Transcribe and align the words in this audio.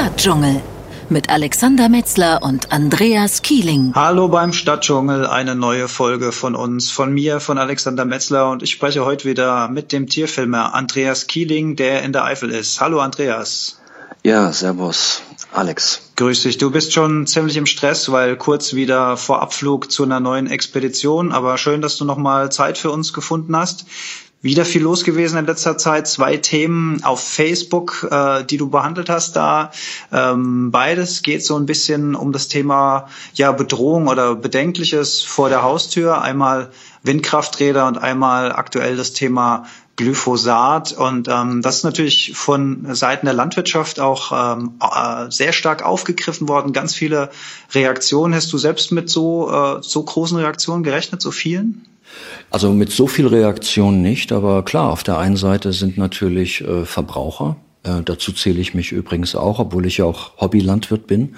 Stadtdschungel 0.00 0.62
mit 1.10 1.28
Alexander 1.28 1.90
Metzler 1.90 2.42
und 2.42 2.72
Andreas 2.72 3.42
Kieling. 3.42 3.92
Hallo 3.94 4.28
beim 4.28 4.54
Stadtdschungel, 4.54 5.26
eine 5.26 5.54
neue 5.54 5.88
Folge 5.88 6.32
von 6.32 6.54
uns, 6.54 6.90
von 6.90 7.12
mir, 7.12 7.38
von 7.38 7.58
Alexander 7.58 8.06
Metzler 8.06 8.48
und 8.48 8.62
ich 8.62 8.70
spreche 8.70 9.04
heute 9.04 9.28
wieder 9.28 9.68
mit 9.68 9.92
dem 9.92 10.06
Tierfilmer 10.06 10.72
Andreas 10.72 11.26
Kieling, 11.26 11.76
der 11.76 12.02
in 12.02 12.14
der 12.14 12.24
Eifel 12.24 12.50
ist. 12.50 12.80
Hallo 12.80 13.00
Andreas. 13.00 13.78
Ja, 14.24 14.50
servus, 14.54 15.20
Alex. 15.52 16.00
Grüß 16.16 16.44
dich. 16.44 16.56
Du 16.56 16.70
bist 16.70 16.94
schon 16.94 17.26
ziemlich 17.26 17.58
im 17.58 17.66
Stress, 17.66 18.10
weil 18.10 18.38
kurz 18.38 18.72
wieder 18.72 19.18
vor 19.18 19.42
Abflug 19.42 19.92
zu 19.92 20.04
einer 20.04 20.18
neuen 20.18 20.46
Expedition, 20.46 21.30
aber 21.30 21.58
schön, 21.58 21.82
dass 21.82 21.98
du 21.98 22.06
nochmal 22.06 22.50
Zeit 22.50 22.78
für 22.78 22.90
uns 22.90 23.12
gefunden 23.12 23.54
hast. 23.54 23.84
Wieder 24.42 24.64
viel 24.64 24.82
los 24.82 25.04
gewesen 25.04 25.38
in 25.38 25.44
letzter 25.44 25.76
Zeit. 25.76 26.08
Zwei 26.08 26.38
Themen 26.38 27.04
auf 27.04 27.22
Facebook, 27.22 28.08
äh, 28.10 28.42
die 28.42 28.56
du 28.56 28.70
behandelt 28.70 29.10
hast 29.10 29.36
da. 29.36 29.70
Ähm, 30.10 30.70
beides 30.70 31.20
geht 31.20 31.44
so 31.44 31.56
ein 31.56 31.66
bisschen 31.66 32.14
um 32.14 32.32
das 32.32 32.48
Thema 32.48 33.08
ja 33.34 33.52
Bedrohung 33.52 34.08
oder 34.08 34.34
Bedenkliches 34.34 35.20
vor 35.20 35.50
der 35.50 35.62
Haustür. 35.62 36.22
Einmal 36.22 36.70
Windkrafträder 37.02 37.86
und 37.86 37.98
einmal 37.98 38.52
aktuell 38.52 38.96
das 38.96 39.12
Thema 39.12 39.66
Glyphosat. 39.96 40.92
Und 40.94 41.28
ähm, 41.28 41.60
das 41.60 41.76
ist 41.76 41.84
natürlich 41.84 42.32
von 42.34 42.94
Seiten 42.94 43.26
der 43.26 43.34
Landwirtschaft 43.34 44.00
auch 44.00 44.32
ähm, 44.32 44.72
äh, 44.80 45.30
sehr 45.30 45.52
stark 45.52 45.84
aufgegriffen 45.84 46.48
worden. 46.48 46.72
Ganz 46.72 46.94
viele 46.94 47.28
Reaktionen. 47.74 48.34
Hast 48.34 48.50
du 48.54 48.56
selbst 48.56 48.90
mit 48.90 49.10
so, 49.10 49.50
äh, 49.50 49.82
so 49.82 50.02
großen 50.02 50.38
Reaktionen 50.38 50.82
gerechnet, 50.82 51.20
so 51.20 51.30
vielen? 51.30 51.84
Also 52.50 52.72
mit 52.72 52.90
so 52.90 53.06
viel 53.06 53.26
Reaktion 53.26 54.02
nicht, 54.02 54.32
aber 54.32 54.64
klar, 54.64 54.90
auf 54.90 55.02
der 55.02 55.18
einen 55.18 55.36
Seite 55.36 55.72
sind 55.72 55.98
natürlich 55.98 56.62
äh, 56.62 56.84
Verbraucher. 56.84 57.56
Äh, 57.82 58.02
dazu 58.04 58.32
zähle 58.32 58.60
ich 58.60 58.74
mich 58.74 58.92
übrigens 58.92 59.34
auch, 59.34 59.58
obwohl 59.58 59.86
ich 59.86 59.98
ja 59.98 60.04
auch 60.04 60.40
Hobbylandwirt 60.40 61.06
bin 61.06 61.36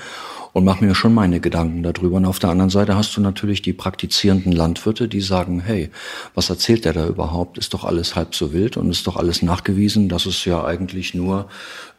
und 0.52 0.64
mache 0.64 0.84
mir 0.84 0.94
schon 0.94 1.14
meine 1.14 1.40
Gedanken 1.40 1.82
darüber. 1.82 2.16
Und 2.16 2.26
auf 2.26 2.38
der 2.38 2.50
anderen 2.50 2.70
Seite 2.70 2.96
hast 2.96 3.16
du 3.16 3.20
natürlich 3.20 3.62
die 3.62 3.72
praktizierenden 3.72 4.52
Landwirte, 4.52 5.08
die 5.08 5.20
sagen, 5.20 5.60
hey, 5.60 5.90
was 6.34 6.50
erzählt 6.50 6.84
der 6.84 6.92
da 6.92 7.06
überhaupt? 7.06 7.58
Ist 7.58 7.74
doch 7.74 7.84
alles 7.84 8.16
halb 8.16 8.34
so 8.34 8.52
wild 8.52 8.76
und 8.76 8.90
ist 8.90 9.06
doch 9.06 9.16
alles 9.16 9.42
nachgewiesen, 9.42 10.08
dass 10.08 10.26
es 10.26 10.44
ja 10.44 10.64
eigentlich 10.64 11.14
nur 11.14 11.48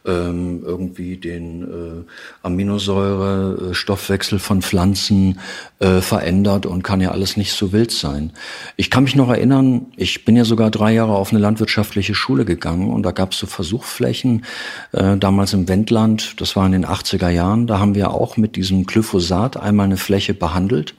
ähm, 0.06 0.62
irgendwie 0.64 1.16
den 1.16 1.62
äh, 1.62 2.04
Aminosäurestoffwechsel 2.42 4.38
von 4.38 4.60
Pflanzen 4.60 5.40
äh, 5.78 6.00
verändert 6.00 6.66
und 6.66 6.82
kann 6.82 7.00
ja 7.00 7.10
alles 7.10 7.36
nicht 7.36 7.52
so 7.52 7.72
wild 7.72 7.90
sein. 7.90 8.32
Ich 8.76 8.90
kann 8.90 9.04
mich 9.04 9.16
noch 9.16 9.30
erinnern, 9.30 9.86
ich 9.96 10.24
bin 10.24 10.36
ja 10.36 10.44
sogar 10.44 10.70
drei 10.70 10.92
Jahre 10.92 11.14
auf 11.14 11.30
eine 11.30 11.40
landwirtschaftliche 11.40 12.14
Schule 12.14 12.44
gegangen 12.44 12.90
und 12.90 13.02
da 13.02 13.12
gab 13.12 13.32
es 13.32 13.38
so 13.38 13.46
Versuchsflächen, 13.46 14.44
äh, 14.92 15.16
damals 15.16 15.54
im 15.54 15.68
Wendland, 15.68 16.40
das 16.40 16.54
war 16.54 16.66
in 16.66 16.72
den 16.72 16.86
80er 16.86 17.30
Jahren, 17.30 17.66
da 17.66 17.78
haben 17.78 17.94
wir 17.94 18.10
auch 18.10 18.36
mit 18.36 18.56
diesem 18.56 18.84
Glyphosat 18.84 19.56
einmal 19.56 19.86
eine 19.86 19.96
Fläche 19.96 20.34
behandelt. 20.34 20.94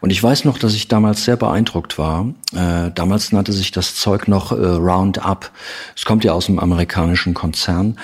Und 0.00 0.10
ich 0.10 0.22
weiß 0.22 0.44
noch, 0.44 0.58
dass 0.58 0.74
ich 0.74 0.88
damals 0.88 1.24
sehr 1.24 1.36
beeindruckt 1.36 1.98
war. 1.98 2.26
Äh, 2.52 2.90
damals 2.94 3.32
nannte 3.32 3.52
sich 3.52 3.70
das 3.70 3.96
Zeug 3.96 4.28
noch 4.28 4.52
äh, 4.52 4.54
Roundup. 4.54 5.50
Es 5.96 6.04
kommt 6.04 6.24
ja 6.24 6.32
aus 6.32 6.48
einem 6.48 6.58
amerikanischen 6.58 7.32
Konzern. 7.32 7.96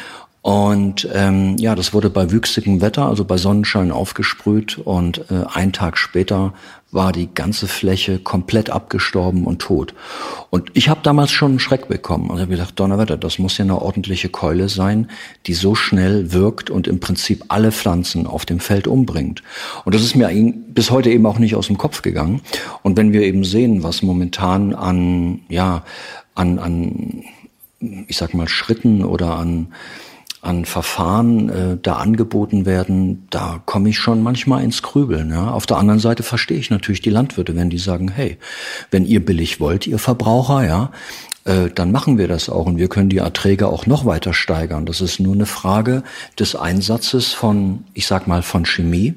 Und 0.42 1.06
ähm, 1.12 1.56
ja, 1.58 1.74
das 1.74 1.92
wurde 1.92 2.08
bei 2.08 2.30
wüchsigem 2.30 2.80
Wetter, 2.80 3.06
also 3.06 3.26
bei 3.26 3.36
Sonnenschein 3.36 3.92
aufgesprüht 3.92 4.78
und 4.78 5.30
äh, 5.30 5.44
ein 5.52 5.74
Tag 5.74 5.98
später 5.98 6.54
war 6.92 7.12
die 7.12 7.28
ganze 7.32 7.68
Fläche 7.68 8.18
komplett 8.18 8.70
abgestorben 8.70 9.44
und 9.44 9.60
tot. 9.60 9.94
Und 10.48 10.70
ich 10.74 10.88
habe 10.88 11.00
damals 11.02 11.30
schon 11.30 11.52
einen 11.52 11.60
Schreck 11.60 11.88
bekommen. 11.88 12.30
Also 12.30 12.42
habe 12.42 12.52
gedacht, 12.52 12.80
Donnerwetter, 12.80 13.16
das 13.16 13.38
muss 13.38 13.58
ja 13.58 13.64
eine 13.64 13.80
ordentliche 13.80 14.28
Keule 14.28 14.68
sein, 14.68 15.08
die 15.46 15.54
so 15.54 15.74
schnell 15.74 16.32
wirkt 16.32 16.70
und 16.70 16.88
im 16.88 16.98
Prinzip 16.98 17.44
alle 17.48 17.70
Pflanzen 17.70 18.26
auf 18.26 18.44
dem 18.46 18.60
Feld 18.60 18.88
umbringt. 18.88 19.42
Und 19.84 19.94
das 19.94 20.02
ist 20.02 20.16
mir 20.16 20.30
bis 20.68 20.90
heute 20.90 21.10
eben 21.10 21.26
auch 21.26 21.38
nicht 21.38 21.54
aus 21.54 21.68
dem 21.68 21.78
Kopf 21.78 22.02
gegangen. 22.02 22.40
Und 22.82 22.96
wenn 22.96 23.12
wir 23.12 23.22
eben 23.22 23.44
sehen, 23.44 23.82
was 23.82 24.02
momentan 24.02 24.74
an, 24.74 25.42
ja, 25.48 25.84
an, 26.34 26.58
an, 26.58 27.24
ich 28.08 28.16
sag 28.16 28.34
mal, 28.34 28.48
Schritten 28.48 29.04
oder 29.04 29.36
an 29.36 29.68
an 30.42 30.64
Verfahren 30.64 31.48
äh, 31.50 31.76
da 31.80 31.96
angeboten 31.96 32.64
werden, 32.64 33.26
da 33.30 33.60
komme 33.66 33.90
ich 33.90 33.98
schon 33.98 34.22
manchmal 34.22 34.64
ins 34.64 34.82
Grübeln. 34.82 35.30
Ja? 35.30 35.50
Auf 35.50 35.66
der 35.66 35.76
anderen 35.76 36.00
Seite 36.00 36.22
verstehe 36.22 36.58
ich 36.58 36.70
natürlich 36.70 37.02
die 37.02 37.10
Landwirte, 37.10 37.54
wenn 37.56 37.70
die 37.70 37.78
sagen, 37.78 38.10
hey, 38.10 38.38
wenn 38.90 39.04
ihr 39.04 39.24
billig 39.24 39.60
wollt, 39.60 39.86
ihr 39.86 39.98
Verbraucher, 39.98 40.66
ja, 40.66 40.90
äh, 41.44 41.68
dann 41.74 41.92
machen 41.92 42.16
wir 42.16 42.28
das 42.28 42.48
auch 42.48 42.66
und 42.66 42.78
wir 42.78 42.88
können 42.88 43.10
die 43.10 43.18
Erträge 43.18 43.68
auch 43.68 43.86
noch 43.86 44.06
weiter 44.06 44.32
steigern. 44.32 44.86
Das 44.86 45.00
ist 45.00 45.20
nur 45.20 45.34
eine 45.34 45.46
Frage 45.46 46.02
des 46.38 46.56
Einsatzes 46.56 47.32
von, 47.32 47.84
ich 47.92 48.06
sag 48.06 48.26
mal, 48.26 48.42
von 48.42 48.64
Chemie 48.64 49.14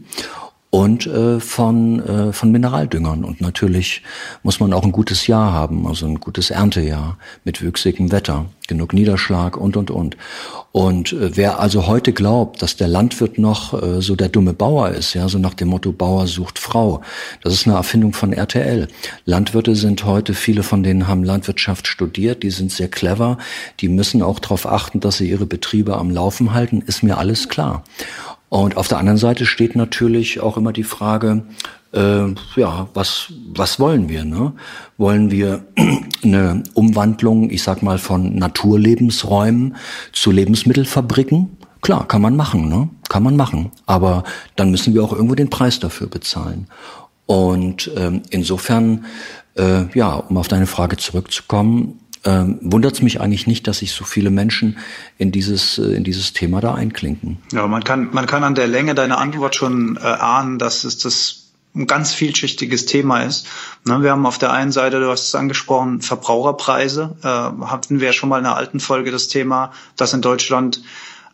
und 0.73 1.05
äh, 1.05 1.39
von, 1.39 1.99
äh, 1.99 2.33
von 2.33 2.51
Mineraldüngern. 2.51 3.23
Und 3.23 3.41
natürlich 3.41 4.01
muss 4.41 4.59
man 4.59 4.73
auch 4.73 4.81
ein 4.81 4.91
gutes 4.91 5.27
Jahr 5.27 5.53
haben, 5.53 5.85
also 5.85 6.07
ein 6.07 6.19
gutes 6.19 6.49
Erntejahr 6.49 7.19
mit 7.43 7.61
wüchsigem 7.61 8.11
Wetter, 8.11 8.47
genug 8.67 8.91
Niederschlag 8.91 9.55
und, 9.55 9.77
und, 9.77 9.91
und. 9.91 10.17
Und 10.71 11.13
äh, 11.13 11.37
wer 11.37 11.59
also 11.59 11.85
heute 11.85 12.11
glaubt, 12.11 12.63
dass 12.63 12.75
der 12.75 12.87
Landwirt 12.87 13.37
noch 13.37 13.79
äh, 13.79 14.01
so 14.01 14.15
der 14.15 14.29
dumme 14.29 14.55
Bauer 14.55 14.89
ist, 14.89 15.13
ja, 15.13 15.29
so 15.29 15.37
nach 15.37 15.53
dem 15.53 15.67
Motto 15.67 15.91
Bauer 15.91 16.25
sucht 16.25 16.57
Frau, 16.57 17.01
das 17.43 17.53
ist 17.53 17.67
eine 17.67 17.75
Erfindung 17.75 18.13
von 18.13 18.33
RTL. 18.33 18.87
Landwirte 19.25 19.75
sind 19.75 20.05
heute, 20.05 20.33
viele 20.33 20.63
von 20.63 20.81
denen 20.81 21.07
haben 21.07 21.23
Landwirtschaft 21.23 21.87
studiert, 21.87 22.41
die 22.41 22.49
sind 22.49 22.71
sehr 22.71 22.87
clever, 22.87 23.37
die 23.79 23.89
müssen 23.89 24.23
auch 24.23 24.39
darauf 24.39 24.65
achten, 24.65 25.01
dass 25.01 25.17
sie 25.17 25.29
ihre 25.29 25.45
Betriebe 25.45 25.97
am 25.97 26.09
Laufen 26.09 26.51
halten, 26.51 26.81
ist 26.81 27.03
mir 27.03 27.19
alles 27.19 27.47
klar. 27.47 27.83
Und 28.53 28.77
auf 28.77 28.87
der 28.87 28.99
anderen 28.99 29.17
Seite 29.17 29.47
steht 29.47 29.75
natürlich 29.75 30.39
auch 30.39 30.57
immer 30.57 30.73
die 30.73 30.83
Frage, 30.83 31.41
äh, 31.91 32.25
ja, 32.55 32.87
was, 32.93 33.33
was 33.47 33.79
wollen 33.79 34.09
wir? 34.09 34.25
Ne? 34.25 34.53
Wollen 34.95 35.31
wir 35.31 35.65
eine 36.23 36.61
Umwandlung, 36.75 37.49
ich 37.49 37.63
sag 37.63 37.81
mal, 37.81 37.97
von 37.97 38.35
Naturlebensräumen 38.35 39.75
zu 40.11 40.29
Lebensmittelfabriken? 40.29 41.57
Klar, 41.81 42.07
kann 42.07 42.21
man 42.21 42.35
machen, 42.35 42.69
ne? 42.69 42.89
Kann 43.09 43.23
man 43.23 43.35
machen. 43.35 43.71
Aber 43.87 44.23
dann 44.55 44.69
müssen 44.69 44.93
wir 44.93 45.03
auch 45.03 45.13
irgendwo 45.13 45.33
den 45.33 45.49
Preis 45.49 45.79
dafür 45.79 46.05
bezahlen. 46.05 46.67
Und 47.25 47.89
ähm, 47.97 48.21
insofern, 48.29 49.05
äh, 49.57 49.85
ja, 49.95 50.13
um 50.13 50.37
auf 50.37 50.47
deine 50.47 50.67
Frage 50.67 50.97
zurückzukommen, 50.97 52.02
ähm, 52.25 52.57
wundert 52.61 52.93
es 52.93 53.01
mich 53.01 53.19
eigentlich 53.19 53.47
nicht, 53.47 53.67
dass 53.67 53.79
sich 53.79 53.91
so 53.91 54.05
viele 54.05 54.29
Menschen 54.29 54.77
in 55.17 55.31
dieses, 55.31 55.77
äh, 55.77 55.93
in 55.93 56.03
dieses 56.03 56.33
Thema 56.33 56.61
da 56.61 56.73
einklinken. 56.73 57.39
Ja, 57.51 57.67
man 57.67 57.83
kann, 57.83 58.09
man 58.13 58.25
kann 58.27 58.43
an 58.43 58.55
der 58.55 58.67
Länge 58.67 58.95
deiner 58.95 59.17
Antwort 59.17 59.55
schon 59.55 59.97
äh, 59.97 60.05
ahnen, 60.05 60.59
dass 60.59 60.83
es 60.83 60.97
das 60.97 61.39
ein 61.75 61.87
ganz 61.87 62.13
vielschichtiges 62.13 62.85
Thema 62.85 63.23
ist. 63.23 63.47
Ne, 63.85 64.01
wir 64.03 64.11
haben 64.11 64.25
auf 64.25 64.37
der 64.37 64.51
einen 64.51 64.71
Seite, 64.71 64.99
du 64.99 65.09
hast 65.09 65.27
es 65.27 65.35
angesprochen, 65.35 66.01
Verbraucherpreise. 66.01 67.15
Äh, 67.23 67.27
hatten 67.65 67.99
wir 67.99 68.13
schon 68.13 68.29
mal 68.29 68.39
in 68.39 68.45
einer 68.45 68.55
alten 68.55 68.79
Folge 68.79 69.11
das 69.11 69.27
Thema, 69.27 69.71
dass 69.97 70.13
in 70.13 70.21
Deutschland 70.21 70.81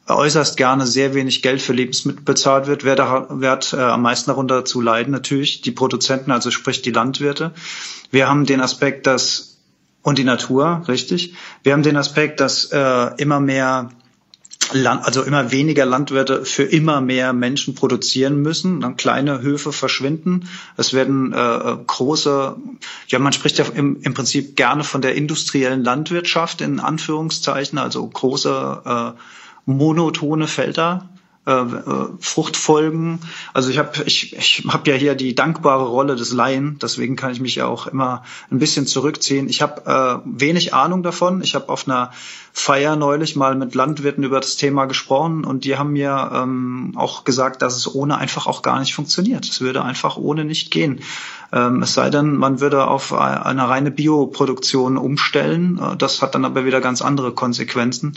äußerst 0.07 0.57
gerne 0.57 0.87
sehr 0.87 1.13
wenig 1.13 1.41
Geld 1.41 1.61
für 1.61 1.73
Lebensmittel 1.73 2.23
bezahlt 2.23 2.67
wird. 2.67 2.83
Wer, 2.83 2.95
da, 2.95 3.27
wer 3.29 3.51
hat 3.51 3.73
äh, 3.73 3.77
am 3.77 4.01
meisten 4.01 4.31
darunter 4.31 4.65
zu 4.65 4.81
leiden? 4.81 5.11
Natürlich 5.11 5.61
die 5.61 5.71
Produzenten, 5.71 6.31
also 6.31 6.51
sprich 6.51 6.81
die 6.81 6.91
Landwirte. 6.91 7.51
Wir 8.09 8.27
haben 8.27 8.45
den 8.45 8.61
Aspekt, 8.61 9.05
dass 9.05 9.48
und 10.01 10.17
die 10.17 10.23
Natur, 10.23 10.83
richtig. 10.87 11.33
Wir 11.63 11.73
haben 11.73 11.83
den 11.83 11.97
Aspekt, 11.97 12.39
dass 12.39 12.65
äh, 12.71 13.11
immer 13.17 13.39
mehr 13.39 13.89
Land, 14.71 15.05
also 15.05 15.23
immer 15.23 15.51
weniger 15.51 15.85
Landwirte 15.85 16.45
für 16.45 16.63
immer 16.63 17.01
mehr 17.01 17.33
Menschen 17.33 17.75
produzieren 17.75 18.41
müssen. 18.41 18.81
Dann 18.81 18.97
kleine 18.97 19.41
Höfe 19.41 19.71
verschwinden. 19.71 20.47
Es 20.77 20.93
werden 20.93 21.33
äh, 21.33 21.77
große, 21.87 22.55
ja, 23.07 23.19
man 23.19 23.33
spricht 23.33 23.57
ja 23.57 23.65
im, 23.65 24.01
im 24.01 24.13
Prinzip 24.13 24.55
gerne 24.55 24.83
von 24.83 25.01
der 25.01 25.15
industriellen 25.15 25.83
Landwirtschaft 25.83 26.61
in 26.61 26.79
Anführungszeichen, 26.79 27.79
also 27.79 28.05
große 28.07 28.81
äh, 28.85 29.19
monotone 29.65 30.47
Felder 30.47 31.09
äh, 31.49 31.51
äh, 31.51 32.09
Fruchtfolgen. 32.19 33.21
Also 33.55 33.71
ich 33.71 33.79
habe 33.79 34.03
ich, 34.05 34.35
ich 34.37 34.65
hab 34.67 34.87
ja 34.87 34.93
hier 34.93 35.15
die 35.15 35.33
dankbare 35.33 35.87
Rolle 35.87 36.15
des 36.15 36.31
Laien, 36.31 36.77
deswegen 36.79 37.15
kann 37.15 37.31
ich 37.31 37.39
mich 37.39 37.55
ja 37.55 37.65
auch 37.65 37.87
immer 37.87 38.23
ein 38.51 38.59
bisschen 38.59 38.85
zurückziehen. 38.85 39.49
Ich 39.49 39.63
habe 39.63 40.21
äh, 40.23 40.29
wenig 40.39 40.75
Ahnung 40.75 41.01
davon. 41.01 41.41
Ich 41.41 41.55
habe 41.55 41.69
auf 41.69 41.87
einer 41.87 42.11
Feier 42.53 42.95
neulich 42.95 43.35
mal 43.35 43.55
mit 43.55 43.73
Landwirten 43.73 44.23
über 44.23 44.39
das 44.39 44.57
Thema 44.57 44.85
gesprochen 44.85 45.43
und 45.43 45.63
die 45.65 45.75
haben 45.75 45.93
mir 45.93 46.29
ähm, 46.35 46.93
auch 46.95 47.23
gesagt, 47.23 47.63
dass 47.63 47.75
es 47.75 47.95
ohne 47.95 48.19
einfach 48.19 48.45
auch 48.45 48.61
gar 48.61 48.79
nicht 48.79 48.93
funktioniert. 48.93 49.45
Es 49.45 49.59
würde 49.59 49.83
einfach 49.83 50.17
ohne 50.17 50.45
nicht 50.45 50.69
gehen. 50.69 51.01
Ähm, 51.51 51.81
es 51.81 51.95
sei 51.95 52.11
denn, 52.11 52.35
man 52.35 52.59
würde 52.59 52.85
auf 52.87 53.11
eine 53.11 53.67
reine 53.67 53.89
Bioproduktion 53.89 54.97
umstellen. 54.97 55.79
Äh, 55.81 55.97
das 55.97 56.21
hat 56.21 56.35
dann 56.35 56.45
aber 56.45 56.65
wieder 56.65 56.79
ganz 56.79 57.01
andere 57.01 57.31
Konsequenzen. 57.31 58.13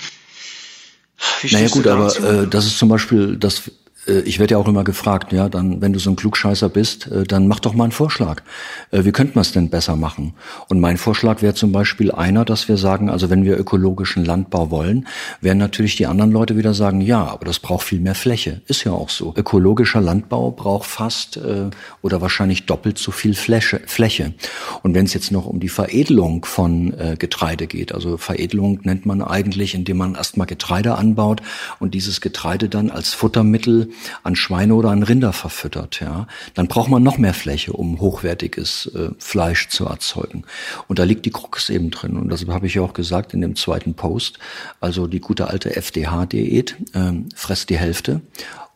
Wie 1.41 1.55
naja 1.55 1.69
gut, 1.69 1.87
aber 1.87 2.15
äh, 2.17 2.47
das 2.47 2.67
ist 2.67 2.79
zum 2.79 2.89
Beispiel 2.89 3.37
das 3.37 3.69
äh, 3.69 3.71
ich 4.06 4.40
werde 4.40 4.54
ja 4.54 4.58
auch 4.58 4.66
immer 4.66 4.82
gefragt, 4.82 5.32
ja, 5.32 5.49
dann, 5.49 5.81
wenn 5.81 5.93
du 5.93 6.00
so 6.00 6.10
ein 6.10 6.16
Klugscheißer 6.16 6.69
bist, 6.69 7.06
äh, 7.06 7.22
dann 7.22 7.46
mach 7.46 7.60
doch 7.60 7.75
mal 7.75 7.84
einen 7.84 7.93
Vorschlag. 7.93 8.43
Äh, 8.90 9.04
wie 9.04 9.12
könnten 9.12 9.37
wir 9.37 9.43
es 9.43 9.52
denn 9.52 9.70
besser 9.70 9.94
machen? 9.94 10.34
Und 10.69 10.81
mein 10.81 10.96
Vorschlag 10.96 11.40
wäre 11.40 11.54
zum 11.54 11.70
Beispiel 11.70 12.10
einer, 12.10 12.44
dass 12.44 12.69
wir 12.69 12.76
sagen, 12.76 13.10
also 13.10 13.31
wenn 13.31 13.44
wir 13.44 13.56
ökologischen 13.56 14.25
Landbau 14.25 14.70
wollen, 14.72 15.06
werden 15.40 15.58
natürlich 15.58 15.94
die 15.94 16.06
anderen 16.06 16.32
Leute 16.32 16.56
wieder 16.56 16.75
sagen, 16.75 17.00
ja, 17.00 17.25
aber 17.25 17.44
das 17.44 17.60
braucht 17.60 17.87
viel 17.87 18.00
mehr 18.00 18.16
Fläche. 18.16 18.62
Ist 18.66 18.82
ja 18.82 18.90
auch 18.90 19.08
so. 19.08 19.34
Ökologischer 19.37 20.00
Landbau 20.00 20.50
braucht 20.50 20.88
fast 20.88 21.37
äh, 21.37 21.70
oder 22.00 22.20
wahrscheinlich 22.20 22.66
doppelt 22.66 22.99
so 22.99 23.12
viel 23.12 23.34
Fläche. 23.34 24.34
Und 24.82 24.94
wenn 24.94 25.04
es 25.04 25.14
jetzt 25.14 25.31
noch 25.31 25.46
um 25.46 25.60
die 25.60 25.69
Veredelung 25.69 26.44
von 26.44 26.93
äh, 26.99 27.16
Getreide 27.16 27.69
geht, 27.69 27.94
also 27.94 28.16
Veredelung 28.16 28.81
nennt 28.82 29.06
man 29.06 29.22
eigentlich, 29.22 29.75
indem 29.75 29.99
man 29.99 30.16
erstmal 30.16 30.49
Getreide 30.49 30.96
anbaut 30.96 31.40
und 31.78 31.94
dieses 31.94 32.20
Getreide 32.20 32.69
dann 32.69 32.90
als 32.90 33.14
Futtermittel 33.14 33.92
an 34.23 34.37
Schweine 34.37 34.75
oder 34.75 34.91
an 34.91 35.03
Rinder 35.03 35.33
verfüttert, 35.33 36.00
ja, 36.00 36.27
dann 36.55 36.69
braucht 36.69 36.91
man 36.91 37.03
noch 37.03 37.19
mehr 37.19 37.35
Fläche, 37.35 37.73
um 37.73 38.00
hochwertiges 38.00 38.87
äh, 38.94 39.11
Fleisch 39.19 39.69
zu 39.69 39.87
erzeugen. 39.87 40.44
Und 40.89 40.99
da 40.99 41.05
liegt 41.05 41.27
die 41.27 41.31
Krux 41.31 41.71
eben 41.71 41.91
drin. 41.91 42.17
Und 42.17 42.29
das 42.29 42.47
habe 42.47 42.67
ich 42.67 42.75
ja 42.75 42.83
auch 42.83 42.94
gesagt 42.94 43.35
in 43.35 43.41
dem 43.41 43.56
zweiten 43.56 43.94
Post. 43.94 44.39
Also 44.81 45.06
die 45.06 45.21
gute 45.21 45.49
alte 45.49 45.77
FDH-Diät, 45.77 46.77
äh, 46.94 47.12
fresst 47.35 47.71
die 47.71 47.79
Hälfte 47.79 48.21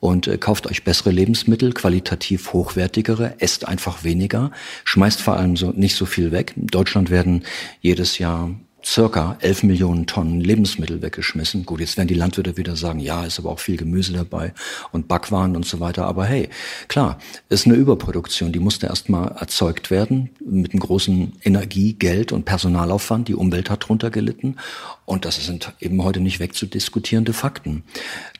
und 0.00 0.26
äh, 0.26 0.38
kauft 0.38 0.66
euch 0.66 0.84
bessere 0.84 1.10
Lebensmittel, 1.10 1.72
qualitativ 1.72 2.52
hochwertigere, 2.52 3.34
esst 3.38 3.66
einfach 3.66 4.04
weniger, 4.04 4.50
schmeißt 4.84 5.20
vor 5.20 5.36
allem 5.36 5.56
so 5.56 5.70
nicht 5.70 5.96
so 5.96 6.06
viel 6.06 6.32
weg. 6.32 6.54
In 6.56 6.66
Deutschland 6.66 7.10
werden 7.10 7.44
jedes 7.80 8.18
Jahr 8.18 8.50
circa 8.86 9.36
11 9.40 9.64
Millionen 9.64 10.06
Tonnen 10.06 10.40
Lebensmittel 10.40 11.02
weggeschmissen. 11.02 11.66
Gut, 11.66 11.80
jetzt 11.80 11.96
werden 11.96 12.06
die 12.06 12.14
Landwirte 12.14 12.56
wieder 12.56 12.76
sagen, 12.76 13.00
ja, 13.00 13.24
ist 13.24 13.40
aber 13.40 13.50
auch 13.50 13.58
viel 13.58 13.76
Gemüse 13.76 14.12
dabei 14.12 14.54
und 14.92 15.08
Backwaren 15.08 15.56
und 15.56 15.66
so 15.66 15.80
weiter. 15.80 16.04
Aber 16.06 16.24
hey, 16.24 16.48
klar, 16.86 17.18
ist 17.48 17.66
eine 17.66 17.74
Überproduktion. 17.74 18.52
Die 18.52 18.60
musste 18.60 18.86
erstmal 18.86 19.32
erzeugt 19.38 19.90
werden 19.90 20.30
mit 20.38 20.72
einem 20.72 20.80
großen 20.80 21.32
Energie, 21.42 21.94
Geld 21.94 22.30
und 22.30 22.44
Personalaufwand. 22.44 23.26
Die 23.26 23.34
Umwelt 23.34 23.70
hat 23.70 23.88
drunter 23.88 24.10
gelitten. 24.10 24.56
Und 25.06 25.24
das 25.24 25.36
sind 25.46 25.72
eben 25.78 26.02
heute 26.02 26.18
nicht 26.18 26.40
wegzudiskutierende 26.40 27.32
Fakten. 27.32 27.84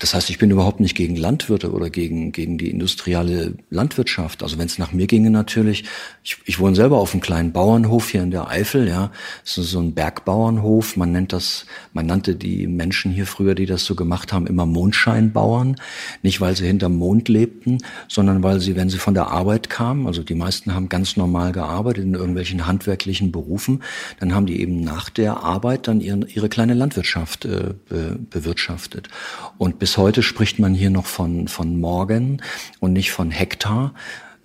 Das 0.01 0.15
heißt, 0.15 0.31
ich 0.31 0.39
bin 0.39 0.51
überhaupt 0.51 0.81
nicht 0.81 0.97
gegen 0.97 1.15
Landwirte 1.15 1.71
oder 1.71 1.91
gegen, 1.91 2.33
gegen 2.33 2.59
die 2.59 2.71
industrielle 2.71 3.55
Landwirtschaft. 3.71 4.43
Also 4.43 4.59
wenn 4.59 4.67
es 4.67 4.77
nach 4.77 4.91
mir 4.91 5.07
ginge 5.07 5.31
natürlich, 5.31 5.85
ich, 6.25 6.39
ich 6.45 6.59
wohne 6.59 6.75
selber 6.75 6.99
auf 6.99 7.13
einem 7.13 7.21
kleinen 7.21 7.53
Bauernhof 7.53 8.11
hier 8.11 8.25
in 8.25 8.33
der 8.33 8.49
Eifel, 8.49 8.89
ja, 8.89 9.13
das 9.45 9.59
ist 9.59 9.71
so 9.71 9.79
ein 9.79 9.95
Bergbauernhof. 9.95 10.97
Man 10.97 11.13
nennt 11.13 11.33
das, 11.33 11.67
man 11.93 12.07
nannte 12.07 12.35
die 12.35 12.67
Menschen 12.67 13.13
hier 13.13 13.27
früher, 13.27 13.55
die 13.55 13.67
das 13.67 13.85
so 13.85 13.95
gemacht 13.95 14.33
haben, 14.33 14.49
immer 14.49 14.67
Mondscheinbauern. 14.67 15.77
Nicht, 16.23 16.41
weil 16.41 16.57
sie 16.57 16.67
hinterm 16.67 16.97
Mond 16.97 17.29
lebten, 17.29 17.79
sondern 18.09 18.43
weil 18.43 18.59
sie, 18.59 18.75
wenn 18.75 18.91
sie 18.91 18.99
von 18.99 19.15
der 19.15 19.29
Arbeit 19.29 19.71
kamen, 19.71 20.09
also 20.09 20.25
die 20.25 20.35
meisten 20.35 20.75
haben 20.75 20.89
ganz 20.89 21.17
normal 21.17 21.53
gearbeitet 21.53 22.03
in 22.03 22.15
irgendwelchen 22.15 22.67
handwerklichen 22.67 23.31
Berufen, 23.31 23.85
dann 24.19 24.35
haben 24.35 24.47
die 24.47 24.61
eben 24.61 24.81
nach 24.81 25.11
der 25.11 25.45
Arbeit 25.45 25.87
dann 25.87 26.01
ihren, 26.01 26.27
ihre 26.27 26.49
kleine 26.57 26.73
Landwirtschaft 26.73 27.45
äh, 27.45 27.75
be 27.87 28.19
bewirtschaftet. 28.31 29.11
Und 29.59 29.79
bis 29.79 29.99
heute 29.99 30.23
spricht 30.23 30.59
man 30.59 30.73
hier 30.73 30.89
noch 30.89 31.05
von, 31.05 31.49
von 31.49 31.79
Morgen 31.79 32.41
und 32.81 32.95
nicht 32.95 33.11
von 33.13 33.31
Hektar, 33.31 33.93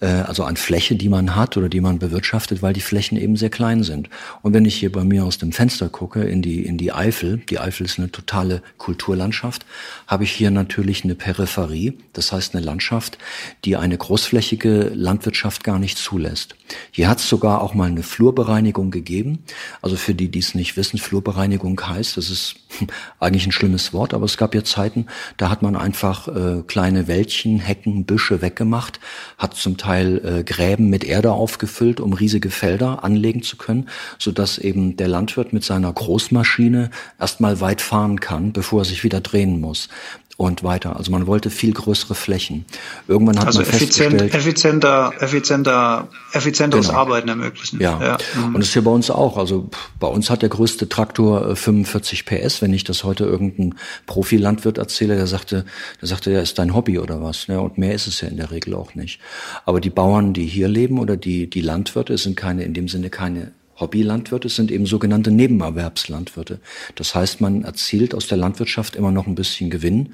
äh, 0.01 0.07
also 0.07 0.43
an 0.43 0.57
Fläche, 0.57 0.95
die 0.95 1.07
man 1.07 1.35
hat 1.35 1.55
oder 1.55 1.69
die 1.69 1.79
man 1.79 1.99
bewirtschaftet, 1.99 2.61
weil 2.61 2.73
die 2.73 2.81
Flächen 2.81 3.17
eben 3.17 3.37
sehr 3.37 3.49
klein 3.49 3.83
sind. 3.83 4.09
Und 4.41 4.53
wenn 4.53 4.65
ich 4.65 4.75
hier 4.75 4.91
bei 4.91 5.03
mir 5.03 5.23
aus 5.23 5.37
dem 5.37 5.51
Fenster 5.53 5.87
gucke 5.87 6.23
in 6.23 6.41
die, 6.41 6.65
in 6.65 6.77
die 6.77 6.91
Eifel, 6.91 7.37
die 7.49 7.59
Eifel 7.59 7.85
ist 7.85 7.99
eine 7.99 8.11
totale 8.11 8.61
Kulturlandschaft, 8.77 9.65
habe 10.07 10.25
ich 10.25 10.31
hier 10.31 10.51
natürlich 10.51 11.03
eine 11.03 11.15
Peripherie, 11.15 11.97
das 12.13 12.31
heißt 12.31 12.55
eine 12.55 12.65
Landschaft, 12.65 13.17
die 13.63 13.77
eine 13.77 13.97
großflächige 13.97 14.91
Landwirtschaft 14.93 15.63
gar 15.63 15.79
nicht 15.79 15.97
zulässt. 15.97 16.55
Hier 16.91 17.07
hat 17.07 17.19
es 17.19 17.29
sogar 17.29 17.61
auch 17.61 17.73
mal 17.73 17.89
eine 17.89 18.03
Flurbereinigung 18.03 18.91
gegeben. 18.91 19.43
Also 19.81 19.95
für 19.95 20.15
die, 20.15 20.29
die 20.29 20.39
es 20.39 20.55
nicht 20.55 20.77
wissen, 20.77 20.97
Flurbereinigung 20.97 21.79
heißt, 21.79 22.17
das 22.17 22.29
ist 22.29 22.55
eigentlich 23.19 23.45
ein 23.45 23.51
schlimmes 23.51 23.93
Wort, 23.93 24.13
aber 24.13 24.25
es 24.25 24.37
gab 24.37 24.55
ja 24.55 24.63
Zeiten, 24.63 25.05
da 25.37 25.49
hat 25.49 25.61
man 25.61 25.75
einfach 25.75 26.27
äh, 26.27 26.63
kleine 26.65 27.07
Wäldchen, 27.07 27.59
Hecken, 27.59 28.05
Büsche 28.05 28.41
weggemacht, 28.41 28.99
hat 29.37 29.55
zum 29.55 29.77
Teil 29.77 29.90
äh, 29.99 30.43
Gräben 30.43 30.89
mit 30.89 31.03
Erde 31.03 31.31
aufgefüllt, 31.31 31.99
um 31.99 32.13
riesige 32.13 32.49
Felder 32.49 33.03
anlegen 33.03 33.43
zu 33.43 33.57
können, 33.57 33.89
so 34.17 34.31
dass 34.31 34.57
eben 34.57 34.97
der 34.97 35.07
Landwirt 35.07 35.53
mit 35.53 35.63
seiner 35.63 35.91
Großmaschine 35.91 36.89
erstmal 37.19 37.61
weit 37.61 37.81
fahren 37.81 38.19
kann, 38.19 38.53
bevor 38.53 38.81
er 38.81 38.85
sich 38.85 39.03
wieder 39.03 39.21
drehen 39.21 39.59
muss 39.59 39.89
und 40.41 40.63
weiter. 40.63 40.95
Also 40.95 41.11
man 41.11 41.27
wollte 41.27 41.49
viel 41.49 41.73
größere 41.73 42.15
Flächen. 42.15 42.65
Irgendwann 43.07 43.39
hat 43.39 43.47
also 43.47 43.59
man 43.59 43.69
effizient, 43.69 44.11
festgestellt, 44.11 44.33
effizienter, 44.33 45.13
effizienter, 45.19 46.07
effizienteres 46.33 46.87
Genau. 46.87 46.99
Arbeiten 46.99 47.29
ermöglichen. 47.29 47.79
Ja. 47.79 47.99
ja. 48.01 48.17
Und 48.45 48.57
das 48.57 48.67
ist 48.67 48.73
hier 48.73 48.83
bei 48.83 48.91
uns 48.91 49.09
auch. 49.09 49.37
Also 49.37 49.69
bei 49.99 50.07
uns 50.07 50.29
hat 50.29 50.41
der 50.41 50.49
größte 50.49 50.89
Traktor 50.89 51.49
äh, 51.49 51.55
45 51.55 52.25
PS. 52.25 52.61
Wenn 52.61 52.73
ich 52.73 52.83
das 52.83 53.03
heute 53.03 53.25
irgendein 53.25 53.75
Profilandwirt 54.05 54.77
erzähle, 54.77 55.15
der 55.15 55.27
sagte, 55.27 55.65
der 56.01 56.07
sagte, 56.07 56.31
ja, 56.31 56.41
ist 56.41 56.57
dein 56.59 56.73
Hobby 56.73 56.99
oder 56.99 57.21
was. 57.21 57.47
Ne? 57.47 57.59
Und 57.59 57.77
mehr 57.77 57.93
ist 57.93 58.07
es 58.07 58.21
ja 58.21 58.27
in 58.27 58.37
der 58.37 58.51
Regel 58.51 58.73
auch 58.73 58.95
nicht. 58.95 59.19
Aber 59.65 59.79
die 59.79 59.89
Bauern, 59.89 60.33
die 60.33 60.45
hier 60.45 60.67
leben 60.67 60.99
oder 60.99 61.17
die, 61.17 61.49
die 61.49 61.61
Landwirte, 61.61 62.17
sind 62.17 62.35
keine, 62.35 62.63
in 62.63 62.73
dem 62.73 62.87
Sinne 62.87 63.09
keine 63.09 63.51
Hobbylandwirte, 63.79 64.49
sind 64.49 64.71
eben 64.71 64.85
sogenannte 64.85 65.31
Nebenerwerbslandwirte. 65.31 66.59
Das 66.95 67.15
heißt, 67.15 67.41
man 67.41 67.63
erzielt 67.63 68.13
aus 68.13 68.27
der 68.27 68.37
Landwirtschaft 68.37 68.95
immer 68.95 69.11
noch 69.11 69.27
ein 69.27 69.35
bisschen 69.35 69.69
Gewinn. 69.69 70.13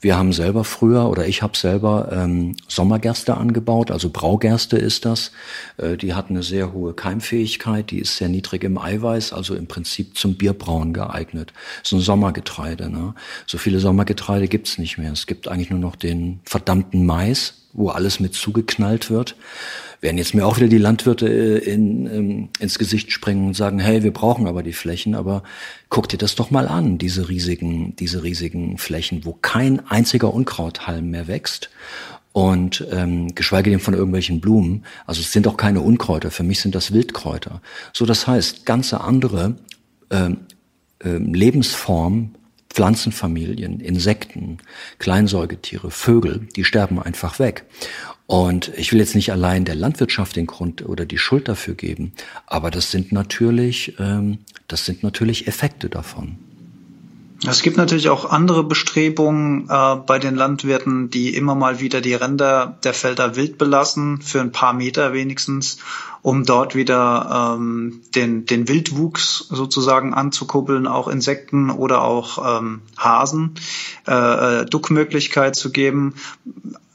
Wir 0.00 0.16
haben 0.16 0.32
selber 0.32 0.64
früher 0.64 1.08
oder 1.08 1.26
ich 1.26 1.42
habe 1.42 1.56
selber 1.56 2.10
ähm, 2.12 2.56
Sommergerste 2.68 3.36
angebaut, 3.36 3.90
also 3.90 4.10
Braugerste 4.10 4.76
ist 4.76 5.04
das. 5.04 5.32
Äh, 5.76 5.96
die 5.96 6.14
hat 6.14 6.30
eine 6.30 6.42
sehr 6.42 6.72
hohe 6.72 6.94
Keimfähigkeit, 6.94 7.90
die 7.90 7.98
ist 7.98 8.16
sehr 8.16 8.28
niedrig 8.28 8.64
im 8.64 8.78
Eiweiß, 8.78 9.32
also 9.32 9.54
im 9.54 9.66
Prinzip 9.66 10.16
zum 10.16 10.36
Bierbrauen 10.36 10.92
geeignet. 10.92 11.52
Ist 11.82 11.92
ein 11.92 12.00
Sommergetreide. 12.00 12.88
Ne? 12.90 13.14
So 13.46 13.58
viele 13.58 13.80
Sommergetreide 13.80 14.48
gibt's 14.48 14.78
nicht 14.78 14.98
mehr. 14.98 15.12
Es 15.12 15.26
gibt 15.26 15.48
eigentlich 15.48 15.70
nur 15.70 15.80
noch 15.80 15.96
den 15.96 16.40
verdammten 16.44 17.04
Mais, 17.04 17.54
wo 17.72 17.88
alles 17.88 18.20
mit 18.20 18.34
zugeknallt 18.34 19.10
wird 19.10 19.36
werden 20.02 20.18
jetzt 20.18 20.34
mir 20.34 20.44
auch 20.44 20.56
wieder 20.56 20.68
die 20.68 20.78
Landwirte 20.78 21.28
äh, 21.28 21.58
in, 21.58 22.06
ähm, 22.06 22.48
ins 22.58 22.78
Gesicht 22.78 23.12
springen 23.12 23.46
und 23.46 23.56
sagen, 23.56 23.78
hey, 23.78 24.02
wir 24.02 24.12
brauchen 24.12 24.46
aber 24.46 24.62
die 24.62 24.72
Flächen, 24.72 25.14
aber 25.14 25.44
guck 25.88 26.08
dir 26.08 26.18
das 26.18 26.34
doch 26.34 26.50
mal 26.50 26.68
an, 26.68 26.98
diese 26.98 27.28
riesigen, 27.28 27.96
diese 27.96 28.22
riesigen 28.22 28.76
Flächen, 28.76 29.24
wo 29.24 29.32
kein 29.32 29.86
einziger 29.88 30.34
Unkrauthalm 30.34 31.10
mehr 31.10 31.28
wächst 31.28 31.70
und 32.32 32.84
ähm, 32.90 33.34
geschweige 33.34 33.70
denn 33.70 33.78
von 33.78 33.94
irgendwelchen 33.94 34.40
Blumen. 34.40 34.84
Also 35.06 35.20
es 35.20 35.32
sind 35.32 35.46
auch 35.46 35.56
keine 35.56 35.80
Unkräuter, 35.80 36.32
für 36.32 36.42
mich 36.42 36.60
sind 36.60 36.74
das 36.74 36.92
Wildkräuter. 36.92 37.62
So, 37.92 38.04
das 38.04 38.26
heißt, 38.26 38.66
ganze 38.66 39.02
andere 39.02 39.54
ähm, 40.10 40.38
ähm, 41.04 41.32
Lebensformen 41.32 42.34
Pflanzenfamilien, 42.72 43.80
Insekten, 43.80 44.58
Kleinsäugetiere, 44.98 45.90
Vögel, 45.90 46.48
die 46.56 46.64
sterben 46.64 47.00
einfach 47.00 47.38
weg. 47.38 47.64
Und 48.32 48.72
ich 48.78 48.92
will 48.92 48.98
jetzt 48.98 49.14
nicht 49.14 49.30
allein 49.30 49.66
der 49.66 49.74
Landwirtschaft 49.74 50.36
den 50.36 50.46
Grund 50.46 50.88
oder 50.88 51.04
die 51.04 51.18
Schuld 51.18 51.48
dafür 51.48 51.74
geben, 51.74 52.14
aber 52.46 52.70
das 52.70 52.90
sind 52.90 53.12
natürlich, 53.12 53.96
ähm, 53.98 54.38
das 54.68 54.86
sind 54.86 55.02
natürlich 55.02 55.48
Effekte 55.48 55.90
davon. 55.90 56.38
Es 57.46 57.60
gibt 57.60 57.76
natürlich 57.76 58.08
auch 58.08 58.30
andere 58.30 58.64
Bestrebungen 58.64 59.68
äh, 59.68 59.96
bei 59.96 60.18
den 60.18 60.34
Landwirten, 60.34 61.10
die 61.10 61.36
immer 61.36 61.54
mal 61.54 61.78
wieder 61.80 62.00
die 62.00 62.14
Ränder 62.14 62.78
der 62.82 62.94
Felder 62.94 63.36
wild 63.36 63.58
belassen, 63.58 64.22
für 64.22 64.40
ein 64.40 64.50
paar 64.50 64.72
Meter 64.72 65.12
wenigstens, 65.12 65.76
um 66.22 66.46
dort 66.46 66.74
wieder 66.74 67.58
ähm, 67.58 68.00
den, 68.14 68.46
den 68.46 68.66
Wildwuchs 68.66 69.46
sozusagen 69.50 70.14
anzukuppeln, 70.14 70.86
auch 70.86 71.08
Insekten 71.08 71.68
oder 71.68 72.00
auch 72.00 72.60
ähm, 72.60 72.80
Hasen 72.96 73.56
äh, 74.06 74.64
Duckmöglichkeit 74.64 75.54
zu 75.54 75.70
geben 75.70 76.14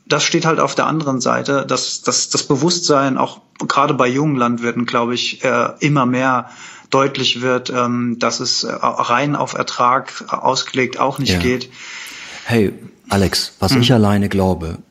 das 0.08 0.24
steht 0.24 0.46
halt 0.46 0.60
auf 0.60 0.76
der 0.76 0.88
anderen 0.88 1.22
Seite, 1.22 1.66
dass, 1.66 2.02
dass 2.02 2.30
das 2.30 2.44
Bewusstsein 2.44 3.18
auch 3.18 3.42
gerade 3.68 3.94
bei 3.94 4.08
jungen 4.08 4.36
Landwirten, 4.36 4.86
glaube 4.86 5.14
ich, 5.16 5.44
äh, 5.44 5.70
immer 5.80 6.06
mehr 6.06 6.50
deutlich 6.90 7.42
wird, 7.42 7.70
ähm, 7.70 8.18
dass 8.20 8.40
es 8.40 8.66
rein 8.70 9.36
auf 9.36 9.54
Ertrag 9.54 10.24
ausgelegt 10.30 11.00
auch 11.00 11.20
nicht 11.20 11.34
Ja. 11.34 11.40
geht. 11.40 11.70
Hey, 12.46 12.74
Alex, 13.10 13.54
was 13.60 13.76
ich 13.76 13.92
alleine 13.92 14.30
glaube, 14.30 14.78
äh, 14.78 14.87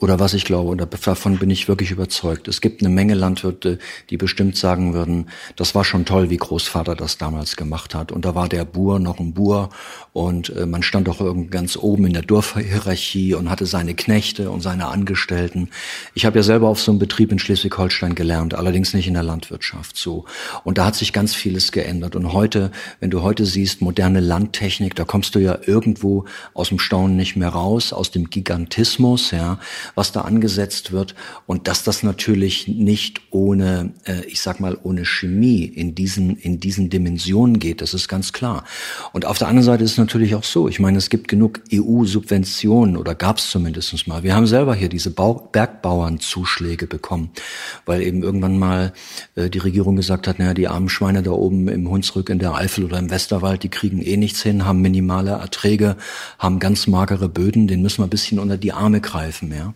oder 0.00 0.20
was 0.20 0.34
ich 0.34 0.44
glaube, 0.44 0.70
und 0.70 0.86
davon 1.06 1.38
bin 1.38 1.50
ich 1.50 1.66
wirklich 1.66 1.90
überzeugt. 1.90 2.46
Es 2.46 2.60
gibt 2.60 2.82
eine 2.82 2.88
Menge 2.88 3.14
Landwirte, 3.14 3.78
die 4.10 4.16
bestimmt 4.16 4.56
sagen 4.56 4.94
würden, 4.94 5.28
das 5.56 5.74
war 5.74 5.84
schon 5.84 6.04
toll, 6.04 6.30
wie 6.30 6.36
Großvater 6.36 6.94
das 6.94 7.18
damals 7.18 7.56
gemacht 7.56 7.94
hat. 7.94 8.12
Und 8.12 8.24
da 8.24 8.34
war 8.34 8.48
der 8.48 8.64
Bur 8.64 9.00
noch 9.00 9.18
ein 9.18 9.34
Bur 9.34 9.70
und 10.12 10.50
äh, 10.50 10.66
man 10.66 10.82
stand 10.82 11.08
auch 11.08 11.20
irgend 11.20 11.50
ganz 11.50 11.76
oben 11.76 12.06
in 12.06 12.12
der 12.12 12.22
Dorfhierarchie 12.22 13.34
und 13.34 13.50
hatte 13.50 13.66
seine 13.66 13.94
Knechte 13.94 14.50
und 14.50 14.60
seine 14.60 14.86
Angestellten. 14.86 15.70
Ich 16.14 16.24
habe 16.26 16.38
ja 16.38 16.42
selber 16.42 16.68
auf 16.68 16.80
so 16.80 16.92
einem 16.92 16.98
Betrieb 17.00 17.32
in 17.32 17.38
Schleswig-Holstein 17.38 18.14
gelernt, 18.14 18.54
allerdings 18.54 18.94
nicht 18.94 19.08
in 19.08 19.14
der 19.14 19.22
Landwirtschaft 19.22 19.96
so. 19.96 20.24
Und 20.64 20.78
da 20.78 20.86
hat 20.86 20.94
sich 20.94 21.12
ganz 21.12 21.34
vieles 21.34 21.72
geändert. 21.72 22.14
Und 22.14 22.32
heute, 22.32 22.70
wenn 23.00 23.10
du 23.10 23.22
heute 23.22 23.44
siehst, 23.44 23.80
moderne 23.80 24.20
Landtechnik, 24.20 24.94
da 24.94 25.04
kommst 25.04 25.34
du 25.34 25.40
ja 25.40 25.58
irgendwo 25.66 26.24
aus 26.54 26.68
dem 26.68 26.78
Staunen 26.78 27.16
nicht 27.16 27.36
mehr 27.36 27.48
raus, 27.48 27.92
aus 27.92 28.10
dem 28.10 28.30
Gigantismus, 28.30 29.32
ja, 29.32 29.55
was 29.94 30.12
da 30.12 30.22
angesetzt 30.22 30.92
wird. 30.92 31.14
Und 31.46 31.68
dass 31.68 31.84
das 31.84 32.02
natürlich 32.02 32.68
nicht 32.68 33.20
ohne, 33.30 33.92
äh, 34.04 34.24
ich 34.26 34.40
sag 34.40 34.60
mal, 34.60 34.78
ohne 34.82 35.04
Chemie 35.04 35.64
in 35.64 35.94
diesen, 35.94 36.36
in 36.36 36.60
diesen 36.60 36.90
Dimensionen 36.90 37.58
geht, 37.58 37.80
das 37.80 37.94
ist 37.94 38.08
ganz 38.08 38.32
klar. 38.32 38.64
Und 39.12 39.24
auf 39.24 39.38
der 39.38 39.48
anderen 39.48 39.64
Seite 39.64 39.84
ist 39.84 39.98
natürlich 39.98 40.34
auch 40.34 40.44
so. 40.44 40.68
Ich 40.68 40.80
meine, 40.80 40.98
es 40.98 41.10
gibt 41.10 41.28
genug 41.28 41.60
EU-Subventionen 41.72 42.96
oder 42.96 43.14
gab 43.14 43.38
es 43.38 43.50
zumindest 43.50 44.06
mal. 44.06 44.22
Wir 44.22 44.34
haben 44.34 44.46
selber 44.46 44.74
hier 44.74 44.88
diese 44.88 45.10
Bau 45.10 45.48
Bergbauernzuschläge 45.52 46.86
bekommen, 46.86 47.30
weil 47.84 48.02
eben 48.02 48.22
irgendwann 48.22 48.58
mal 48.58 48.92
äh, 49.34 49.48
die 49.48 49.58
Regierung 49.58 49.96
gesagt 49.96 50.26
hat, 50.26 50.38
naja, 50.38 50.54
die 50.54 50.68
armen 50.68 50.88
Schweine 50.88 51.22
da 51.22 51.30
oben 51.30 51.68
im 51.68 51.88
Hunsrück 51.88 52.30
in 52.30 52.38
der 52.38 52.54
Eifel 52.54 52.84
oder 52.84 52.98
im 52.98 53.10
Westerwald, 53.10 53.62
die 53.62 53.68
kriegen 53.68 54.00
eh 54.00 54.16
nichts 54.16 54.42
hin, 54.42 54.64
haben 54.64 54.80
minimale 54.80 55.32
Erträge, 55.32 55.96
haben 56.38 56.58
ganz 56.58 56.86
magere 56.86 57.28
Böden, 57.28 57.68
den 57.68 57.82
müssen 57.82 57.98
wir 57.98 58.06
ein 58.06 58.10
bisschen 58.10 58.38
unter 58.38 58.56
die 58.56 58.72
Arme 58.72 59.00
greifen. 59.00 59.45
Ja. 59.52 59.74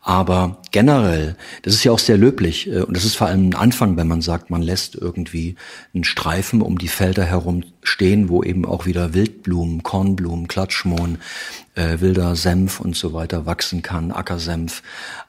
Aber 0.00 0.62
generell, 0.72 1.36
das 1.62 1.74
ist 1.74 1.84
ja 1.84 1.92
auch 1.92 1.98
sehr 1.98 2.18
löblich 2.18 2.68
äh, 2.68 2.82
und 2.82 2.96
das 2.96 3.04
ist 3.04 3.16
vor 3.16 3.28
allem 3.28 3.50
ein 3.50 3.54
Anfang, 3.54 3.96
wenn 3.96 4.08
man 4.08 4.20
sagt, 4.20 4.50
man 4.50 4.62
lässt 4.62 4.94
irgendwie 4.94 5.56
einen 5.94 6.04
Streifen 6.04 6.60
um 6.60 6.78
die 6.78 6.88
Felder 6.88 7.24
herum 7.24 7.64
stehen, 7.82 8.28
wo 8.28 8.42
eben 8.42 8.64
auch 8.64 8.86
wieder 8.86 9.14
Wildblumen, 9.14 9.82
Kornblumen, 9.82 10.48
Klatschmohn, 10.48 11.18
äh, 11.74 12.00
wilder 12.00 12.36
Senf 12.36 12.80
und 12.80 12.96
so 12.96 13.12
weiter 13.12 13.46
wachsen 13.46 13.82
kann, 13.82 14.10
Ackersenf. 14.10 14.82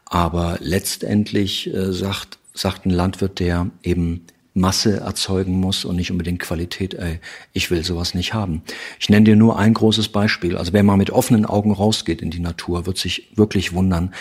Aber 0.05 0.57
letztendlich 0.59 1.73
äh, 1.73 1.91
sagt, 1.91 2.37
sagt 2.53 2.85
ein 2.85 2.91
Landwirt, 2.91 3.39
der 3.39 3.67
eben 3.83 4.25
Masse 4.53 4.99
erzeugen 4.99 5.59
muss 5.59 5.83
und 5.83 5.95
nicht 5.95 6.11
unbedingt 6.11 6.39
Qualität. 6.39 6.93
Ey, 6.93 7.19
ich 7.53 7.71
will 7.71 7.83
sowas 7.83 8.13
nicht 8.13 8.33
haben. 8.33 8.61
Ich 8.99 9.09
nenne 9.09 9.25
dir 9.25 9.35
nur 9.35 9.57
ein 9.57 9.73
großes 9.73 10.09
Beispiel. 10.09 10.57
Also 10.57 10.73
wer 10.73 10.83
mal 10.83 10.97
mit 10.97 11.09
offenen 11.09 11.45
Augen 11.45 11.71
rausgeht 11.71 12.21
in 12.21 12.29
die 12.29 12.39
Natur, 12.39 12.85
wird 12.85 12.97
sich 12.97 13.31
wirklich 13.35 13.73
wundern, 13.73 14.13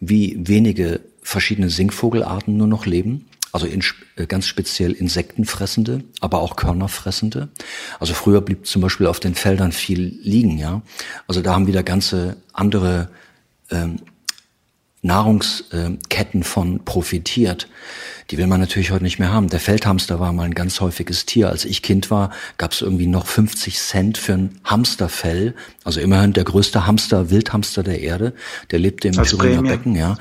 wie 0.00 0.36
wenige 0.40 1.00
verschiedene 1.22 1.70
Singvogelarten 1.70 2.56
nur 2.56 2.66
noch 2.66 2.86
leben. 2.86 3.26
Also 3.52 3.66
in, 3.66 3.82
äh, 4.16 4.26
ganz 4.26 4.46
speziell 4.46 4.92
Insektenfressende, 4.92 6.04
aber 6.20 6.42
auch 6.42 6.56
Körnerfressende. 6.56 7.48
Also 7.98 8.12
früher 8.12 8.40
blieb 8.40 8.66
zum 8.66 8.82
Beispiel 8.82 9.06
auf 9.06 9.20
den 9.20 9.34
Feldern 9.34 9.72
viel 9.72 10.18
liegen, 10.20 10.58
ja. 10.58 10.82
Also 11.26 11.40
da 11.40 11.54
haben 11.54 11.66
wieder 11.66 11.82
ganze 11.82 12.36
andere 12.52 13.08
ähm, 13.70 14.00
Nahrungsketten 15.06 16.42
von 16.42 16.84
profitiert. 16.84 17.68
Die 18.30 18.38
will 18.38 18.46
man 18.46 18.60
natürlich 18.60 18.90
heute 18.90 19.04
nicht 19.04 19.18
mehr 19.18 19.32
haben. 19.32 19.48
Der 19.48 19.60
Feldhamster 19.60 20.18
war 20.18 20.32
mal 20.32 20.44
ein 20.44 20.54
ganz 20.54 20.80
häufiges 20.80 21.26
Tier. 21.26 21.48
Als 21.48 21.64
ich 21.64 21.82
Kind 21.82 22.10
war, 22.10 22.30
gab 22.58 22.72
es 22.72 22.82
irgendwie 22.82 23.06
noch 23.06 23.26
50 23.26 23.78
Cent 23.78 24.18
für 24.18 24.34
ein 24.34 24.60
Hamsterfell. 24.64 25.54
Also 25.84 26.00
immerhin 26.00 26.32
der 26.32 26.44
größte 26.44 26.86
Hamster, 26.86 27.30
Wildhamster 27.30 27.82
der 27.82 28.00
Erde. 28.00 28.34
Der 28.72 28.80
lebte 28.80 29.08
im 29.08 29.14
Thüringer 29.14 29.62
Becken, 29.62 29.94
ja. 29.94 30.18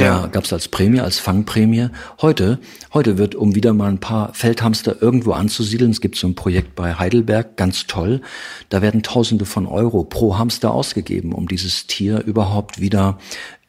Ja, 0.00 0.28
gab 0.28 0.44
es 0.44 0.52
als 0.52 0.68
Prämie, 0.68 1.00
als 1.00 1.18
Fangprämie. 1.18 1.88
Heute, 2.22 2.58
heute 2.94 3.18
wird, 3.18 3.34
um 3.34 3.54
wieder 3.54 3.74
mal 3.74 3.90
ein 3.90 4.00
paar 4.00 4.32
Feldhamster 4.32 5.02
irgendwo 5.02 5.32
anzusiedeln, 5.32 5.90
es 5.90 6.00
gibt 6.00 6.16
so 6.16 6.26
ein 6.26 6.34
Projekt 6.34 6.74
bei 6.74 6.94
Heidelberg, 6.94 7.58
ganz 7.58 7.86
toll, 7.86 8.22
da 8.70 8.80
werden 8.80 9.02
Tausende 9.02 9.44
von 9.44 9.66
Euro 9.66 10.04
pro 10.04 10.38
Hamster 10.38 10.72
ausgegeben, 10.72 11.32
um 11.32 11.48
dieses 11.48 11.86
Tier 11.86 12.20
überhaupt 12.24 12.80
wieder 12.80 13.18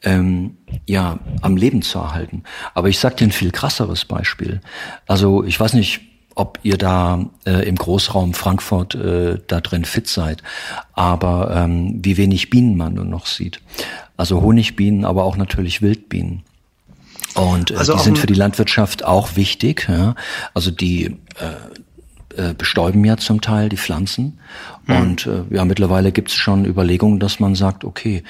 ähm, 0.04 0.56
ja 0.86 1.18
am 1.40 1.56
Leben 1.56 1.82
zu 1.82 1.98
erhalten. 1.98 2.42
Aber 2.74 2.88
ich 2.88 2.98
sag 2.98 3.16
dir 3.16 3.26
ein 3.26 3.32
viel 3.32 3.50
krasseres 3.50 4.04
Beispiel. 4.04 4.60
Also 5.06 5.44
ich 5.44 5.58
weiß 5.58 5.74
nicht, 5.74 6.00
ob 6.34 6.58
ihr 6.62 6.78
da 6.78 7.26
äh, 7.44 7.68
im 7.68 7.76
Großraum 7.76 8.34
Frankfurt 8.34 8.94
äh, 8.94 9.38
da 9.46 9.60
drin 9.60 9.84
fit 9.84 10.08
seid, 10.08 10.42
aber 10.94 11.52
ähm, 11.54 12.00
wie 12.02 12.16
wenig 12.16 12.50
Bienen 12.50 12.76
man 12.76 12.94
nur 12.94 13.04
noch 13.04 13.26
sieht. 13.26 13.60
Also 14.16 14.40
Honigbienen, 14.42 15.04
aber 15.04 15.24
auch 15.24 15.36
natürlich 15.36 15.82
Wildbienen. 15.82 16.42
Und 17.34 17.70
äh, 17.70 17.76
also 17.76 17.94
die 17.94 18.00
sind 18.00 18.18
für 18.18 18.26
die 18.26 18.34
Landwirtschaft 18.34 19.04
auch 19.04 19.36
wichtig. 19.36 19.86
Ja? 19.88 20.14
Also 20.54 20.70
die 20.70 21.06
äh, 21.06 21.16
äh, 22.36 22.54
bestäuben 22.54 23.04
ja 23.04 23.16
zum 23.16 23.40
Teil 23.40 23.68
die 23.68 23.76
Pflanzen. 23.76 24.38
Mhm. 24.86 24.96
Und 24.96 25.26
äh, 25.26 25.42
ja, 25.50 25.64
mittlerweile 25.64 26.12
gibt 26.12 26.28
es 26.28 26.34
schon 26.34 26.64
Überlegungen, 26.64 27.18
dass 27.20 27.40
man 27.40 27.54
sagt, 27.54 27.84
okay, 27.84 28.22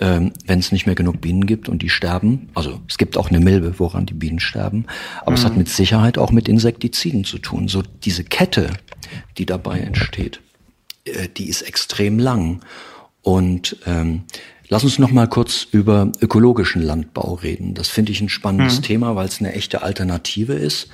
ähm, 0.00 0.32
wenn 0.46 0.58
es 0.58 0.72
nicht 0.72 0.86
mehr 0.86 0.94
genug 0.94 1.20
Bienen 1.20 1.46
gibt 1.46 1.68
und 1.68 1.82
die 1.82 1.88
sterben, 1.88 2.48
also 2.54 2.80
es 2.88 2.98
gibt 2.98 3.16
auch 3.16 3.30
eine 3.30 3.40
Milbe, 3.40 3.78
woran 3.78 4.06
die 4.06 4.14
Bienen 4.14 4.40
sterben, 4.40 4.86
aber 5.20 5.32
mhm. 5.32 5.36
es 5.36 5.44
hat 5.44 5.52
mhm. 5.52 5.58
mit 5.58 5.68
Sicherheit 5.68 6.18
auch 6.18 6.32
mit 6.32 6.48
Insektiziden 6.48 7.24
zu 7.24 7.38
tun. 7.38 7.68
So 7.68 7.82
diese 8.04 8.24
Kette, 8.24 8.70
die 9.36 9.46
dabei 9.46 9.80
entsteht, 9.80 10.40
äh, 11.04 11.28
die 11.28 11.48
ist 11.48 11.62
extrem 11.62 12.18
lang. 12.18 12.60
Und 13.22 13.76
ähm, 13.86 14.22
Lass 14.70 14.84
uns 14.84 14.98
noch 14.98 15.10
mal 15.10 15.26
kurz 15.26 15.66
über 15.70 16.12
ökologischen 16.20 16.82
Landbau 16.82 17.34
reden. 17.34 17.72
Das 17.72 17.88
finde 17.88 18.12
ich 18.12 18.20
ein 18.20 18.28
spannendes 18.28 18.78
mhm. 18.78 18.82
Thema, 18.82 19.16
weil 19.16 19.26
es 19.26 19.40
eine 19.40 19.54
echte 19.54 19.82
Alternative 19.82 20.52
ist. 20.52 20.88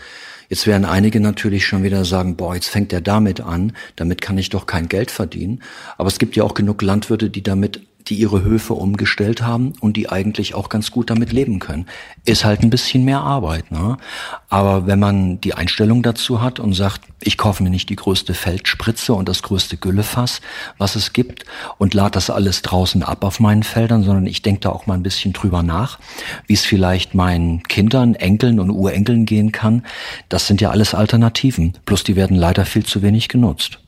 Jetzt 0.48 0.66
werden 0.66 0.84
einige 0.84 1.20
natürlich 1.20 1.66
schon 1.66 1.82
wieder 1.82 2.04
sagen, 2.04 2.36
boah, 2.36 2.54
jetzt 2.54 2.68
fängt 2.68 2.92
er 2.92 3.00
damit 3.00 3.40
an, 3.40 3.72
damit 3.96 4.20
kann 4.20 4.38
ich 4.38 4.50
doch 4.50 4.66
kein 4.66 4.88
Geld 4.88 5.10
verdienen. 5.10 5.62
Aber 5.96 6.08
es 6.08 6.18
gibt 6.18 6.36
ja 6.36 6.44
auch 6.44 6.54
genug 6.54 6.82
Landwirte, 6.82 7.30
die 7.30 7.42
damit 7.42 7.80
die 8.08 8.16
ihre 8.16 8.42
Höfe 8.42 8.75
umgestellt 8.75 9.42
haben 9.42 9.73
und 9.80 9.96
die 9.96 10.11
eigentlich 10.11 10.54
auch 10.54 10.68
ganz 10.68 10.90
gut 10.90 11.11
damit 11.11 11.32
leben 11.32 11.58
können. 11.58 11.87
Ist 12.25 12.44
halt 12.44 12.62
ein 12.62 12.70
bisschen 12.70 13.04
mehr 13.04 13.20
Arbeit, 13.20 13.70
ne? 13.70 13.96
Aber 14.49 14.87
wenn 14.87 14.99
man 14.99 15.40
die 15.40 15.54
Einstellung 15.54 16.02
dazu 16.02 16.42
hat 16.42 16.61
und 16.61 16.75
sagt, 16.75 17.02
ich 17.20 17.38
kaufe 17.38 17.62
mir 17.62 17.70
nicht 17.70 17.88
die 17.88 17.96
größte 17.96 18.34
Feldspritze 18.34 19.14
und 19.14 19.28
das 19.28 19.42
größte 19.42 19.76
Güllefass, 19.78 20.40
was 20.76 20.96
es 20.96 21.12
gibt, 21.12 21.44
und 21.78 21.94
lade 21.94 22.12
das 22.12 22.30
alles 22.30 22.62
draußen 22.62 23.02
ab 23.02 23.25
auf 23.25 23.40
meinen 23.40 23.62
Feldern, 23.62 24.04
sondern 24.04 24.26
ich 24.26 24.42
denke 24.42 24.61
da 24.61 24.70
auch 24.70 24.87
mal 24.87 24.94
ein 24.94 25.02
bisschen 25.02 25.32
drüber 25.32 25.62
nach, 25.62 25.99
wie 26.46 26.54
es 26.54 26.64
vielleicht 26.64 27.14
meinen 27.14 27.62
Kindern, 27.62 28.14
Enkeln 28.14 28.61
und 28.61 28.70
Urenkeln 28.70 29.25
gehen 29.25 29.52
kann. 29.52 29.84
Das 30.28 30.46
sind 30.46 30.61
ja 30.61 30.70
alles 30.70 30.94
Alternativen. 30.94 31.73
Plus 31.87 32.04
die 32.04 32.16
werden 32.16 32.37
leider 32.37 32.66
viel 32.66 32.84
zu 32.84 33.02
wenig 33.02 33.28
genutzt. 33.28 33.78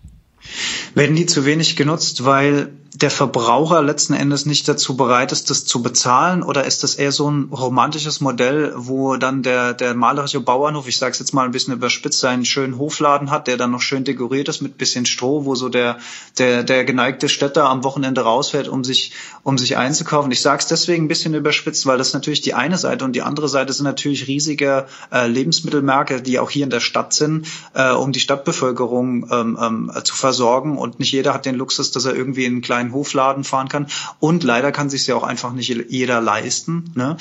Werden 0.94 1.16
die 1.16 1.26
zu 1.26 1.44
wenig 1.44 1.76
genutzt, 1.76 2.24
weil 2.24 2.70
der 3.02 3.10
Verbraucher 3.10 3.82
letzten 3.82 4.14
Endes 4.14 4.46
nicht 4.46 4.66
dazu 4.68 4.96
bereit 4.96 5.30
ist, 5.30 5.50
das 5.50 5.66
zu 5.66 5.82
bezahlen? 5.82 6.42
Oder 6.42 6.64
ist 6.64 6.82
das 6.82 6.94
eher 6.94 7.12
so 7.12 7.30
ein 7.30 7.50
romantisches 7.52 8.22
Modell, 8.22 8.72
wo 8.74 9.16
dann 9.16 9.42
der, 9.42 9.74
der 9.74 9.94
malerische 9.94 10.40
Bauernhof, 10.40 10.88
ich 10.88 10.96
sage 10.96 11.12
es 11.12 11.18
jetzt 11.18 11.34
mal 11.34 11.44
ein 11.44 11.50
bisschen 11.50 11.74
überspitzt, 11.74 12.20
seinen 12.20 12.46
schönen 12.46 12.78
Hofladen 12.78 13.30
hat, 13.30 13.48
der 13.48 13.58
dann 13.58 13.70
noch 13.70 13.82
schön 13.82 14.04
dekoriert 14.04 14.48
ist 14.48 14.62
mit 14.62 14.78
bisschen 14.78 15.04
Stroh, 15.04 15.44
wo 15.44 15.54
so 15.54 15.68
der, 15.68 15.98
der, 16.38 16.62
der 16.62 16.84
geneigte 16.84 17.28
Städter 17.28 17.68
am 17.68 17.84
Wochenende 17.84 18.22
rausfährt, 18.22 18.66
um 18.66 18.82
sich, 18.82 19.12
um 19.42 19.58
sich 19.58 19.76
einzukaufen? 19.76 20.32
Ich 20.32 20.40
sage 20.40 20.60
es 20.60 20.66
deswegen 20.66 21.04
ein 21.04 21.08
bisschen 21.08 21.34
überspitzt, 21.34 21.84
weil 21.84 21.98
das 21.98 22.14
natürlich 22.14 22.40
die 22.40 22.54
eine 22.54 22.78
Seite 22.78 23.04
und 23.04 23.12
die 23.12 23.22
andere 23.22 23.50
Seite 23.50 23.74
sind 23.74 23.84
natürlich 23.84 24.26
riesige 24.26 24.86
äh, 25.12 25.26
Lebensmittelmärkte, 25.26 26.22
die 26.22 26.38
auch 26.38 26.50
hier 26.50 26.64
in 26.64 26.70
der 26.70 26.80
Stadt 26.80 27.12
sind, 27.12 27.46
äh, 27.74 27.90
um 27.92 28.12
die 28.12 28.20
Stadtbevölkerung 28.20 29.28
ähm, 29.30 29.58
ähm, 29.60 29.92
zu 30.02 30.14
versorgen. 30.14 30.78
Und 30.78 30.98
nicht 30.98 31.12
jeder 31.12 31.34
hat 31.34 31.44
den 31.44 31.56
Luxus, 31.56 31.90
dass 31.90 32.06
er 32.06 32.14
irgendwie 32.14 32.46
in 32.46 32.54
einen 32.54 32.62
kleinen 32.62 32.85
einen 32.86 32.94
Hofladen 32.94 33.44
fahren 33.44 33.68
kann. 33.68 33.86
Und 34.20 34.44
leider 34.44 34.72
kann 34.72 34.90
sich 34.90 35.06
ja 35.06 35.14
auch 35.14 35.22
einfach 35.22 35.52
nicht 35.52 35.68
jeder 35.68 36.20
leisten. 36.20 36.92
Ne? 36.94 37.16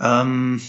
Ähm, 0.00 0.60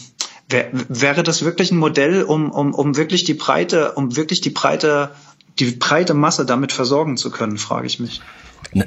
wär, 0.50 0.70
wäre 0.88 1.24
das 1.24 1.44
wirklich 1.44 1.72
ein 1.72 1.78
Modell, 1.78 2.24
um, 2.24 2.52
um, 2.52 2.74
um 2.74 2.98
wirklich 2.98 3.24
die 3.24 3.34
breite, 3.34 3.94
um 3.94 4.16
wirklich 4.16 4.42
die 4.42 4.50
breite, 4.50 5.12
die 5.60 5.72
breite 5.72 6.14
Masse 6.14 6.46
damit 6.46 6.72
versorgen 6.72 7.18
zu 7.18 7.32
können, 7.32 7.58
frage 7.58 7.88
ich 7.88 8.00
mich. 8.00 8.22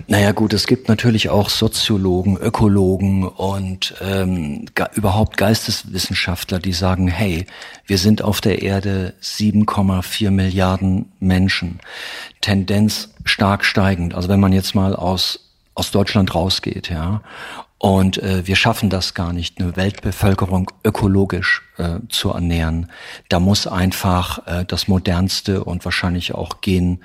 Naja 0.06 0.32
gut, 0.32 0.52
es 0.52 0.66
gibt 0.66 0.88
natürlich 0.88 1.30
auch 1.30 1.48
Soziologen, 1.48 2.36
Ökologen 2.36 3.26
und 3.26 3.94
ähm, 4.02 4.66
ge 4.74 4.86
überhaupt 4.94 5.36
Geisteswissenschaftler, 5.36 6.58
die 6.58 6.72
sagen, 6.72 7.08
hey, 7.08 7.46
wir 7.86 7.98
sind 7.98 8.22
auf 8.22 8.40
der 8.40 8.62
Erde 8.62 9.14
7,4 9.22 10.30
Milliarden 10.30 11.12
Menschen. 11.20 11.80
Tendenz 12.40 13.10
stark 13.24 13.64
steigend. 13.64 14.14
Also 14.14 14.28
wenn 14.28 14.40
man 14.40 14.52
jetzt 14.52 14.74
mal 14.74 14.94
aus 14.94 15.48
aus 15.78 15.90
Deutschland 15.90 16.35
rausgeht, 16.35 16.90
ja. 16.90 17.23
Und 17.78 18.18
äh, 18.18 18.44
wir 18.44 18.56
schaffen 18.56 18.90
das 18.90 19.14
gar 19.14 19.32
nicht, 19.32 19.61
eine 19.61 19.76
Weltbevölkerung 19.76 20.70
ökologisch 20.85 21.62
äh, 21.76 22.00
zu 22.08 22.30
ernähren. 22.30 22.90
Da 23.28 23.38
muss 23.38 23.68
einfach 23.68 24.47
äh, 24.47 24.64
das 24.64 24.88
modernste 24.88 25.62
und 25.62 25.85
wahrscheinlich 25.85 26.35
auch 26.35 26.61
gen 26.61 26.99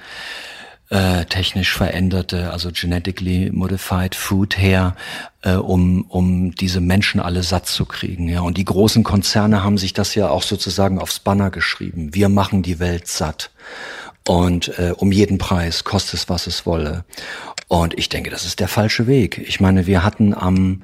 äh, 0.90 1.26
technisch 1.26 1.76
veränderte, 1.76 2.52
also 2.52 2.70
genetically 2.72 3.52
modified 3.52 4.16
Food 4.16 4.58
her, 4.58 4.96
äh, 5.44 5.54
um, 5.54 6.04
um 6.10 6.56
diese 6.56 6.82
Menschen 6.82 7.20
alle 7.22 7.44
satt 7.44 7.68
zu 7.68 7.86
kriegen. 7.86 8.28
Ja. 8.28 8.42
Und 8.42 8.58
die 8.58 8.66
großen 8.66 9.04
Konzerne 9.04 9.64
haben 9.64 9.78
sich 9.78 9.94
das 9.94 10.16
ja 10.16 10.30
auch 10.30 10.44
sozusagen 10.44 11.00
aufs 11.00 11.20
Banner 11.20 11.52
geschrieben. 11.52 12.14
Wir 12.14 12.30
machen 12.30 12.64
die 12.64 12.80
Welt 12.80 13.08
satt. 13.08 13.52
Und 14.28 14.78
äh, 14.80 14.94
um 14.96 15.12
jeden 15.12 15.38
Preis, 15.38 15.84
kostet 15.84 16.14
es, 16.16 16.30
was 16.30 16.48
es 16.48 16.66
wolle. 16.66 17.04
Und 17.74 17.98
ich 17.98 18.08
denke, 18.08 18.30
das 18.30 18.46
ist 18.46 18.60
der 18.60 18.68
falsche 18.68 19.08
Weg. 19.08 19.40
Ich 19.40 19.60
meine, 19.60 19.88
wir 19.88 20.04
hatten 20.04 20.36
am, 20.36 20.84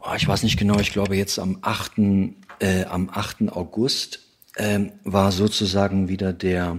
oh, 0.00 0.14
ich 0.16 0.26
weiß 0.26 0.42
nicht 0.42 0.58
genau, 0.58 0.80
ich 0.80 0.90
glaube 0.90 1.14
jetzt 1.16 1.38
am 1.38 1.58
8. 1.60 1.98
Äh, 2.60 2.84
am 2.84 3.10
8. 3.12 3.52
August 3.52 4.20
ähm, 4.56 4.92
war 5.04 5.32
sozusagen 5.32 6.08
wieder 6.08 6.32
der, 6.32 6.78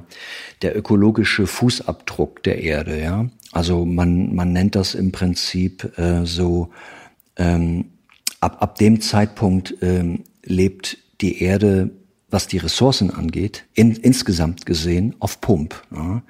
der 0.64 0.76
ökologische 0.76 1.46
Fußabdruck 1.46 2.42
der 2.42 2.64
Erde, 2.64 3.00
ja. 3.00 3.30
Also 3.52 3.86
man, 3.86 4.34
man 4.34 4.52
nennt 4.52 4.74
das 4.74 4.96
im 4.96 5.12
Prinzip 5.12 5.96
äh, 5.96 6.26
so, 6.26 6.72
ähm, 7.38 7.92
ab, 8.40 8.64
ab 8.64 8.80
dem 8.80 9.00
Zeitpunkt 9.00 9.76
ähm, 9.84 10.24
lebt 10.44 10.98
die 11.22 11.44
Erde 11.44 11.92
was 12.36 12.48
die 12.48 12.58
Ressourcen 12.58 13.12
angeht, 13.12 13.64
in, 13.76 13.96
insgesamt 13.96 14.66
gesehen 14.66 15.16
auf 15.20 15.40
Pump. 15.40 15.74
Ja. 15.96 16.22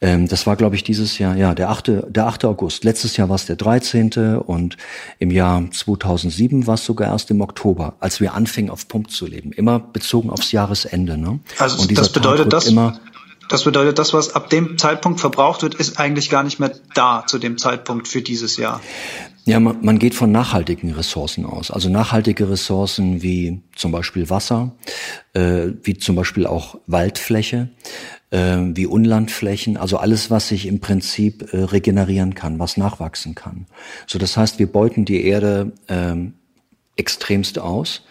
Ähm, 0.00 0.28
das 0.28 0.46
war, 0.46 0.54
glaube 0.54 0.76
ich, 0.76 0.84
dieses 0.84 1.18
Jahr, 1.18 1.36
ja, 1.36 1.52
der 1.52 1.70
8., 1.70 1.90
der 2.06 2.26
8. 2.28 2.44
August. 2.44 2.84
Letztes 2.84 3.16
Jahr 3.16 3.28
war 3.28 3.34
es 3.34 3.46
der 3.46 3.56
13. 3.56 4.38
und 4.38 4.76
im 5.18 5.32
Jahr 5.32 5.68
2007 5.68 6.68
war 6.68 6.74
es 6.74 6.84
sogar 6.84 7.08
erst 7.08 7.32
im 7.32 7.40
Oktober, 7.40 7.96
als 7.98 8.20
wir 8.20 8.34
anfingen, 8.34 8.70
auf 8.70 8.86
Pump 8.86 9.10
zu 9.10 9.26
leben. 9.26 9.50
Immer 9.50 9.80
bezogen 9.80 10.30
aufs 10.30 10.52
Jahresende. 10.52 11.18
Ne? 11.18 11.40
Also 11.58 11.88
das 11.92 12.12
bedeutet, 12.12 12.52
das, 12.52 12.68
immer, 12.68 13.00
das 13.48 13.64
bedeutet, 13.64 13.98
das, 13.98 14.14
was 14.14 14.36
ab 14.36 14.48
dem 14.48 14.78
Zeitpunkt 14.78 15.18
verbraucht 15.18 15.62
wird, 15.62 15.74
ist 15.74 15.98
eigentlich 15.98 16.30
gar 16.30 16.44
nicht 16.44 16.60
mehr 16.60 16.72
da 16.94 17.24
zu 17.26 17.38
dem 17.38 17.58
Zeitpunkt 17.58 18.06
für 18.06 18.22
dieses 18.22 18.58
Jahr. 18.58 18.80
Ja, 19.44 19.58
man, 19.58 19.98
geht 19.98 20.14
von 20.14 20.30
nachhaltigen 20.30 20.92
Ressourcen 20.92 21.44
aus. 21.44 21.72
Also 21.72 21.88
nachhaltige 21.88 22.48
Ressourcen 22.48 23.22
wie 23.22 23.60
zum 23.74 23.90
Beispiel 23.90 24.30
Wasser, 24.30 24.76
äh, 25.34 25.68
wie 25.82 25.98
zum 25.98 26.14
Beispiel 26.14 26.46
auch 26.46 26.78
Waldfläche, 26.86 27.68
äh, 28.30 28.58
wie 28.58 28.86
Unlandflächen, 28.86 29.76
also 29.76 29.96
alles, 29.96 30.30
was 30.30 30.48
sich 30.48 30.66
im 30.66 30.78
Prinzip 30.78 31.52
äh, 31.52 31.64
regenerieren 31.64 32.36
kann, 32.36 32.60
was 32.60 32.76
nachwachsen 32.76 33.34
kann. 33.34 33.66
So, 34.06 34.20
das 34.20 34.36
heißt, 34.36 34.60
wir 34.60 34.70
beuten 34.70 35.04
die 35.04 35.24
Erde 35.24 35.72
äh, 35.88 36.14
extremst 36.96 37.58
aus. 37.58 38.02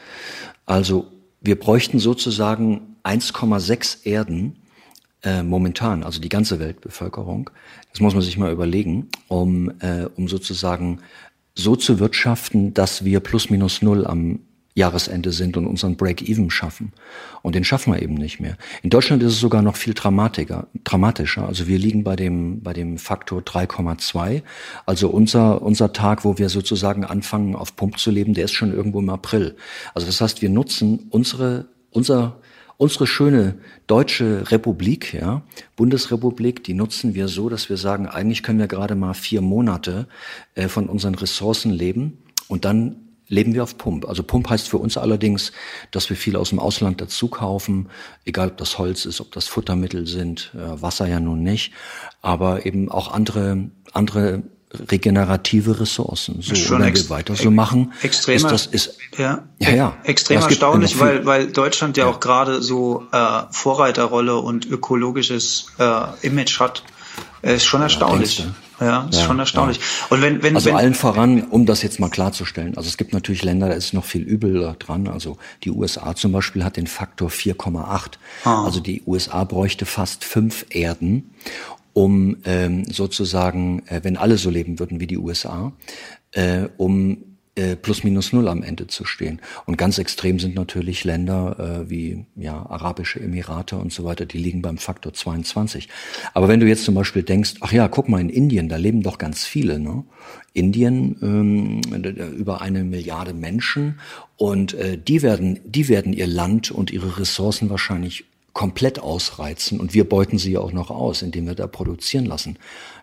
Also 0.66 1.08
wir 1.40 1.58
bräuchten 1.58 2.00
sozusagen 2.00 2.98
1,6 3.04 4.06
Erden, 4.06 4.58
äh, 5.24 5.44
momentan, 5.44 6.04
also 6.04 6.20
die 6.20 6.30
ganze 6.30 6.60
Weltbevölkerung, 6.60 7.50
das 7.92 8.00
muss 8.00 8.14
man 8.14 8.24
sich 8.24 8.38
mal 8.38 8.52
überlegen, 8.52 9.10
um, 9.28 9.72
äh, 9.80 10.06
um 10.16 10.28
sozusagen 10.28 11.00
so 11.54 11.76
zu 11.76 12.00
wirtschaften, 12.00 12.74
dass 12.74 13.04
wir 13.04 13.20
plus 13.20 13.50
minus 13.50 13.82
null 13.82 14.06
am 14.08 14.40
Jahresende 14.74 15.32
sind 15.34 15.58
und 15.58 15.68
unseren 15.68 15.98
Break-Even 15.98 16.50
schaffen. 16.50 16.94
Und 17.42 17.56
den 17.56 17.66
schaffen 17.66 17.94
wir 17.94 18.02
eben 18.02 18.14
nicht 18.14 18.40
mehr. 18.40 18.58
In 18.84 18.90
Deutschland 18.90 19.22
ist 19.22 19.34
es 19.34 19.40
sogar 19.40 19.62
noch 19.62 19.76
viel 19.76 19.94
dramatischer. 19.94 20.68
dramatischer. 20.86 21.46
Also 21.46 21.68
wir 21.68 21.78
liegen 21.78 22.04
bei 22.06 22.16
dem, 22.16 22.62
bei 22.62 22.72
dem 22.72 22.98
Faktor 22.98 23.42
3,2. 23.42 24.44
Also 24.86 25.10
unser, 25.10 25.62
unser 25.62 25.92
Tag, 25.92 26.24
wo 26.24 26.38
wir 26.38 26.48
sozusagen 26.48 27.04
anfangen, 27.04 27.56
auf 27.56 27.76
Pump 27.76 28.00
zu 28.00 28.12
leben, 28.12 28.34
der 28.34 28.46
ist 28.46 28.54
schon 28.54 28.74
irgendwo 28.74 29.00
im 29.00 29.10
April. 29.10 29.58
Also 29.94 30.08
das 30.08 30.22
heißt, 30.22 30.42
wir 30.42 30.50
nutzen 30.50 31.08
unsere, 31.10 31.66
unser 31.90 32.38
Unsere 32.82 33.06
schöne 33.06 33.60
deutsche 33.86 34.50
Republik, 34.50 35.14
ja, 35.14 35.44
Bundesrepublik, 35.76 36.64
die 36.64 36.74
nutzen 36.74 37.14
wir 37.14 37.28
so, 37.28 37.48
dass 37.48 37.70
wir 37.70 37.78
sagen, 37.78 38.08
eigentlich 38.08 38.42
können 38.42 38.58
wir 38.58 38.66
gerade 38.66 38.96
mal 38.96 39.14
vier 39.14 39.42
Monate 39.42 40.08
äh, 40.56 40.68
von 40.68 40.90
unseren 40.90 41.14
Ressourcen 41.14 41.70
leben 41.70 42.18
und 42.48 42.66
dann 42.66 42.96
leben 43.28 43.54
wir 43.54 43.62
auf 43.62 43.78
Pump. 43.78 44.10
Also 44.10 44.24
Pump 44.24 44.50
heißt 44.50 44.68
für 44.68 44.80
uns 44.80 44.98
allerdings, 44.98 45.52
dass 45.92 46.10
wir 46.10 46.18
viel 46.18 46.36
aus 46.36 46.50
dem 46.50 46.58
Ausland 46.58 47.00
dazu 47.02 47.28
kaufen, 47.28 47.88
egal 48.26 48.48
ob 48.48 48.58
das 48.58 48.80
Holz 48.80 49.06
ist, 49.06 49.22
ob 49.22 49.32
das 49.32 49.48
Futtermittel 49.48 50.08
sind, 50.08 50.52
äh, 50.56 50.82
Wasser 50.82 51.08
ja 51.08 51.20
nun 51.20 51.44
nicht, 51.44 51.74
aber 52.24 52.66
eben 52.66 52.90
auch 52.90 53.12
andere 53.12 53.70
andere 53.94 54.42
regenerative 54.90 55.80
Ressourcen. 55.80 56.42
So, 56.42 56.56
Schon 56.56 56.82
wenn 56.82 56.96
wir 56.96 57.10
weiter 57.10 57.36
so 57.36 57.52
machen, 57.52 57.94
extrem, 58.02 58.38
ist 58.38 58.50
das 58.50 58.66
ist 58.68 58.98
ja, 59.18 59.44
ja, 59.60 59.70
ja. 59.72 59.98
extrem 60.04 60.40
ja, 60.40 60.48
erstaunlich, 60.48 61.00
weil 61.00 61.26
weil 61.26 61.48
Deutschland 61.48 61.98
ja, 61.98 62.06
ja. 62.06 62.12
auch 62.12 62.20
gerade 62.20 62.62
so 62.62 63.06
äh, 63.12 63.42
Vorreiterrolle 63.52 64.38
und 64.38 64.66
ökologisches 64.66 65.68
äh, 65.78 66.02
Image 66.22 66.60
hat. 66.60 66.84
Ist 67.42 67.66
schon 67.66 67.82
erstaunlich. 67.82 68.46
Ja, 68.80 69.08
ist 69.10 69.20
ja, 69.20 69.26
schon 69.26 69.38
erstaunlich. 69.38 69.78
Ja. 69.78 69.84
Und 70.10 70.22
wenn, 70.22 70.42
wenn, 70.42 70.56
also 70.56 70.70
wenn, 70.70 70.76
allen 70.76 70.96
voran, 70.96 71.44
um 71.44 71.68
das 71.68 71.84
jetzt 71.84 72.00
mal 72.00 72.10
klarzustellen, 72.10 72.78
also 72.78 72.88
es 72.88 72.98
gibt 72.98 73.14
natürlich 73.14 73.44
Länder, 73.44 73.70
da 73.70 73.76
ist 73.76 73.94
noch 73.94 74.06
viel 74.06 74.24
übel 74.24 74.76
dran. 74.80 75.08
Also 75.08 75.38
die 75.64 75.70
USA 75.70 76.16
zum 76.16 76.32
Beispiel 76.32 76.64
hat 76.64 76.78
den 76.78 76.88
Faktor 76.88 77.30
4,8. 77.30 78.14
Ah. 78.44 78.64
Also 78.64 78.80
die 78.80 79.04
USA 79.06 79.44
bräuchte 79.44 79.86
fast 79.86 80.24
fünf 80.24 80.66
Erden, 80.70 81.32
um 81.94 82.38
ähm, 82.46 82.86
sozusagen, 82.86 83.84
äh, 83.88 84.02
wenn 84.04 84.18
alle 84.18 84.38
so 84.38 84.50
leben 84.50 84.80
würden 84.80 85.00
wie 85.00 85.08
die 85.08 85.18
USA, 85.18 85.74
äh, 86.32 86.68
um 86.78 87.32
äh, 87.54 87.76
plus 87.76 88.06
minus 88.06 88.32
null 88.32 88.48
am 88.48 88.64
Ende 88.64 88.88
zu 88.88 89.04
stehen. 89.04 89.42
Und 89.66 89.78
ganz 89.78 89.98
extrem 89.98 90.40
sind 90.40 90.56
natürlich 90.56 91.04
Länder 91.04 91.84
äh, 91.84 91.90
wie 91.90 92.26
ja, 92.38 92.54
Arabische 92.54 93.20
Emirate 93.20 93.76
und 93.76 93.92
so 93.92 94.06
weiter, 94.06 94.26
die 94.26 94.38
liegen 94.38 94.62
beim 94.62 94.78
Faktor 94.78 95.14
22. 95.14 95.90
Aber 96.34 96.48
wenn 96.48 96.62
du 96.62 96.66
jetzt 96.66 96.86
zum 96.86 96.96
Beispiel 96.96 97.24
denkst, 97.24 97.56
ach 97.60 97.74
ja, 97.74 97.90
guck 97.90 98.08
mal, 98.08 98.22
in 98.22 98.30
Indien, 98.30 98.70
da 98.70 98.78
leben 98.78 99.04
doch 99.04 99.18
ganz 99.18 99.46
viele. 99.46 99.80
Ne? 99.80 100.06
Indien 100.54 101.18
ähm, 101.22 101.82
über 102.38 102.62
eine 102.62 102.86
Milliarde 102.86 103.34
Menschen 103.34 104.00
und 104.38 104.74
äh, 104.74 104.98
die 104.98 105.22
werden, 105.22 105.60
die 105.66 105.90
werden 105.90 106.14
ihr 106.14 106.28
Land 106.28 106.72
und 106.72 106.90
ihre 106.90 107.20
Ressourcen 107.20 107.70
wahrscheinlich 107.70 108.24
komplett 108.54 109.00
ausreizen 109.00 109.80
und 109.80 109.94
wir 109.94 110.08
beuten 110.08 110.38
sie 110.38 110.58
auch 110.58 110.74
noch 110.74 110.92
aus, 110.92 111.22
indem 111.22 111.48
wir 111.48 111.56
da 111.56 111.68
produzieren 111.68 112.26
lassen. 112.26 112.58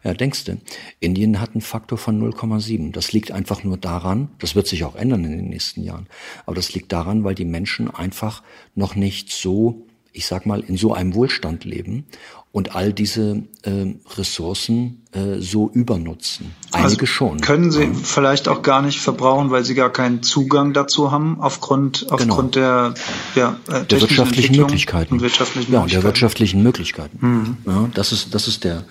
Ja, 0.05 0.13
denkst 0.15 0.45
du, 0.45 0.59
Indien 1.01 1.41
hat 1.41 1.53
einen 1.55 1.63
Faktor 1.63 1.99
von 1.99 2.21
0,7. 2.23 2.93
Das 2.93 3.13
liegt 3.13 3.33
einfach 3.33 3.65
nur 3.65 3.79
daran, 3.79 4.29
das 4.39 4.55
wird 4.55 4.67
sich 4.67 4.85
auch 4.85 4.95
ändern 4.95 5.25
in 5.25 5.33
den 5.33 5.49
nächsten 5.49 5.83
Jahren, 5.83 6.07
aber 6.45 6.55
das 6.55 6.75
liegt 6.75 6.93
daran, 6.93 7.25
weil 7.25 7.35
die 7.35 7.47
Menschen 7.47 7.91
einfach 7.93 8.43
noch 8.75 8.95
nicht 8.95 9.33
so, 9.33 9.88
ich 10.13 10.27
sag 10.27 10.47
mal, 10.47 10.61
in 10.61 10.77
so 10.77 10.95
einem 10.95 11.15
Wohlstand 11.15 11.65
leben 11.65 12.07
und 12.51 12.75
all 12.75 12.93
diese 12.93 13.43
äh, 13.63 13.95
Ressourcen 14.17 15.07
äh, 15.13 15.39
so 15.39 15.71
übernutzen. 15.71 16.55
Einige 16.73 17.03
also 17.03 17.07
schon. 17.07 17.41
Können 17.41 17.71
sie 17.71 17.85
ja. 17.85 17.93
vielleicht 17.93 18.49
auch 18.49 18.63
gar 18.63 18.81
nicht 18.81 19.01
verbrauchen, 19.01 19.51
weil 19.51 19.65
sie 19.65 19.75
gar 19.75 19.91
keinen 19.91 20.23
Zugang 20.23 20.73
dazu 20.73 21.13
haben, 21.13 21.41
aufgrund, 21.41 22.07
aufgrund 22.11 22.55
genau. 22.55 22.95
der, 22.95 22.95
ja, 23.35 23.57
äh, 23.69 23.85
der 23.85 24.01
wirtschaftlichen 24.01 24.57
Möglichkeiten. 24.57 25.15
Und 25.15 25.21
wirtschaftlichen 25.21 25.73
ja, 25.73 25.81
Möglichkeiten. 25.81 26.03
der 26.03 26.09
wirtschaftlichen 26.09 26.63
Möglichkeiten. 26.63 27.19
Mhm. 27.21 27.57
Ja, 27.67 27.89
das 27.95 28.13
ist, 28.13 28.35
das 28.35 28.49
ist 28.49 28.65
der, 28.65 28.85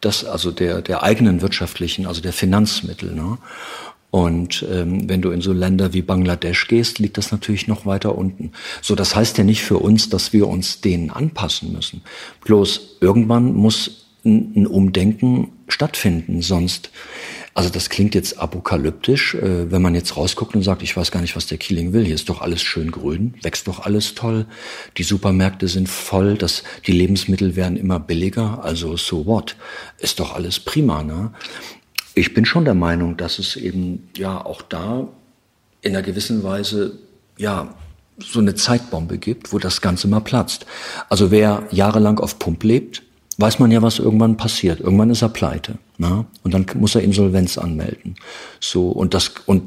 das, 0.00 0.24
also 0.24 0.50
der, 0.50 0.82
der 0.82 1.02
eigenen 1.02 1.40
wirtschaftlichen, 1.40 2.06
also 2.06 2.20
der 2.20 2.32
Finanzmittel. 2.32 3.14
Ne? 3.14 3.38
Und 4.14 4.64
ähm, 4.70 5.08
wenn 5.08 5.22
du 5.22 5.32
in 5.32 5.40
so 5.40 5.52
Länder 5.52 5.92
wie 5.92 6.00
Bangladesch 6.00 6.68
gehst, 6.68 7.00
liegt 7.00 7.18
das 7.18 7.32
natürlich 7.32 7.66
noch 7.66 7.84
weiter 7.84 8.16
unten. 8.16 8.52
So, 8.80 8.94
das 8.94 9.16
heißt 9.16 9.38
ja 9.38 9.42
nicht 9.42 9.62
für 9.62 9.78
uns, 9.78 10.08
dass 10.08 10.32
wir 10.32 10.46
uns 10.46 10.80
denen 10.80 11.10
anpassen 11.10 11.72
müssen. 11.72 12.00
Bloß 12.44 12.98
irgendwann 13.00 13.54
muss 13.54 14.06
ein 14.24 14.68
Umdenken 14.68 15.48
stattfinden, 15.66 16.42
sonst 16.42 16.90
also 17.54 17.70
das 17.70 17.88
klingt 17.88 18.14
jetzt 18.14 18.38
apokalyptisch, 18.38 19.34
äh, 19.34 19.70
wenn 19.72 19.82
man 19.82 19.96
jetzt 19.96 20.16
rausguckt 20.16 20.54
und 20.54 20.62
sagt, 20.62 20.82
ich 20.84 20.96
weiß 20.96 21.10
gar 21.10 21.20
nicht, 21.20 21.34
was 21.34 21.46
der 21.46 21.58
Keeling 21.58 21.92
will. 21.92 22.04
Hier 22.04 22.14
ist 22.14 22.28
doch 22.28 22.40
alles 22.40 22.62
schön 22.62 22.92
grün, 22.92 23.34
wächst 23.42 23.66
doch 23.66 23.80
alles 23.80 24.14
toll. 24.14 24.46
Die 24.96 25.04
Supermärkte 25.04 25.66
sind 25.66 25.88
voll, 25.88 26.36
das, 26.36 26.62
die 26.86 26.92
Lebensmittel 26.92 27.56
werden 27.56 27.76
immer 27.76 27.98
billiger. 27.98 28.62
Also 28.64 28.96
so 28.96 29.26
what? 29.26 29.56
Ist 29.98 30.20
doch 30.20 30.34
alles 30.34 30.60
prima, 30.60 31.02
ne? 31.02 31.32
Ich 32.14 32.34
bin 32.34 32.44
schon 32.44 32.64
der 32.64 32.74
Meinung, 32.74 33.16
dass 33.16 33.38
es 33.38 33.56
eben 33.56 34.08
ja 34.16 34.44
auch 34.44 34.62
da 34.62 35.08
in 35.82 35.94
einer 35.94 36.02
gewissen 36.02 36.42
Weise 36.42 36.98
ja 37.36 37.74
so 38.18 38.38
eine 38.38 38.54
Zeitbombe 38.54 39.18
gibt, 39.18 39.52
wo 39.52 39.58
das 39.58 39.80
Ganze 39.80 40.06
mal 40.06 40.20
platzt. 40.20 40.66
Also 41.08 41.30
wer 41.30 41.64
jahrelang 41.70 42.20
auf 42.20 42.38
Pump 42.38 42.62
lebt, 42.62 43.02
weiß 43.38 43.58
man 43.58 43.72
ja, 43.72 43.82
was 43.82 43.98
irgendwann 43.98 44.36
passiert. 44.36 44.80
Irgendwann 44.80 45.10
ist 45.10 45.22
er 45.22 45.28
pleite. 45.28 45.78
Ne? 45.98 46.24
Und 46.42 46.54
dann 46.54 46.66
muss 46.74 46.94
er 46.94 47.02
Insolvenz 47.02 47.58
anmelden. 47.58 48.14
So, 48.60 48.88
und 48.88 49.14
das, 49.14 49.32
und 49.46 49.62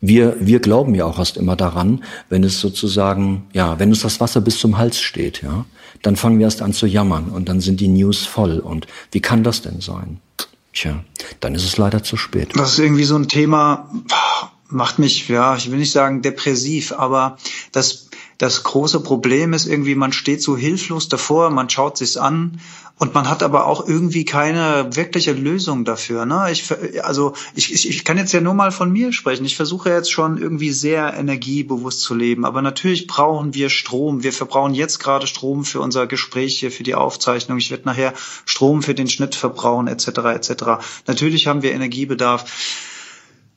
wir, 0.00 0.36
wir 0.40 0.60
glauben 0.60 0.94
ja 0.94 1.04
auch 1.04 1.18
erst 1.18 1.36
immer 1.36 1.56
daran, 1.56 2.02
wenn 2.30 2.44
es 2.44 2.60
sozusagen, 2.60 3.44
ja, 3.52 3.78
wenn 3.78 3.90
uns 3.90 4.00
das 4.00 4.20
Wasser 4.20 4.40
bis 4.40 4.58
zum 4.58 4.78
Hals 4.78 5.00
steht, 5.00 5.42
ja, 5.42 5.66
dann 6.02 6.16
fangen 6.16 6.38
wir 6.38 6.46
erst 6.46 6.62
an 6.62 6.72
zu 6.72 6.86
jammern 6.86 7.28
und 7.28 7.48
dann 7.50 7.60
sind 7.60 7.80
die 7.80 7.88
News 7.88 8.24
voll. 8.24 8.58
Und 8.58 8.86
wie 9.12 9.20
kann 9.20 9.42
das 9.44 9.60
denn 9.60 9.80
sein? 9.80 10.20
Tja, 10.72 11.04
dann 11.40 11.54
ist 11.54 11.64
es 11.64 11.76
leider 11.76 12.02
zu 12.02 12.16
spät. 12.16 12.52
Das 12.54 12.72
ist 12.72 12.78
irgendwie 12.78 13.04
so 13.04 13.16
ein 13.16 13.28
Thema, 13.28 13.90
macht 14.68 14.98
mich, 14.98 15.28
ja, 15.28 15.56
ich 15.56 15.70
will 15.70 15.78
nicht 15.78 15.92
sagen 15.92 16.22
depressiv, 16.22 16.92
aber 16.92 17.38
das, 17.72 18.09
das 18.40 18.62
große 18.62 19.00
Problem 19.00 19.52
ist 19.52 19.66
irgendwie, 19.66 19.94
man 19.94 20.14
steht 20.14 20.42
so 20.42 20.56
hilflos 20.56 21.10
davor, 21.10 21.50
man 21.50 21.68
schaut 21.68 21.98
sich's 21.98 22.16
an 22.16 22.58
und 22.96 23.12
man 23.12 23.28
hat 23.28 23.42
aber 23.42 23.66
auch 23.66 23.86
irgendwie 23.86 24.24
keine 24.24 24.96
wirkliche 24.96 25.34
Lösung 25.34 25.84
dafür. 25.84 26.24
Ne? 26.24 26.48
Ich, 26.50 26.64
also 27.04 27.34
ich, 27.54 27.70
ich, 27.70 27.86
ich 27.86 28.02
kann 28.02 28.16
jetzt 28.16 28.32
ja 28.32 28.40
nur 28.40 28.54
mal 28.54 28.72
von 28.72 28.90
mir 28.90 29.12
sprechen. 29.12 29.44
Ich 29.44 29.56
versuche 29.56 29.90
jetzt 29.90 30.10
schon 30.10 30.38
irgendwie 30.38 30.72
sehr 30.72 31.12
energiebewusst 31.12 32.00
zu 32.00 32.14
leben, 32.14 32.46
aber 32.46 32.62
natürlich 32.62 33.06
brauchen 33.06 33.52
wir 33.52 33.68
Strom. 33.68 34.22
Wir 34.22 34.32
verbrauchen 34.32 34.72
jetzt 34.72 35.00
gerade 35.00 35.26
Strom 35.26 35.66
für 35.66 35.80
unser 35.82 36.06
Gespräch 36.06 36.58
hier, 36.60 36.72
für 36.72 36.82
die 36.82 36.94
Aufzeichnung. 36.94 37.58
Ich 37.58 37.70
werde 37.70 37.84
nachher 37.84 38.14
Strom 38.46 38.82
für 38.82 38.94
den 38.94 39.10
Schnitt 39.10 39.34
verbrauchen 39.34 39.86
etc. 39.86 40.06
etc. 40.08 40.64
Natürlich 41.06 41.46
haben 41.46 41.60
wir 41.60 41.72
Energiebedarf. 41.72 42.50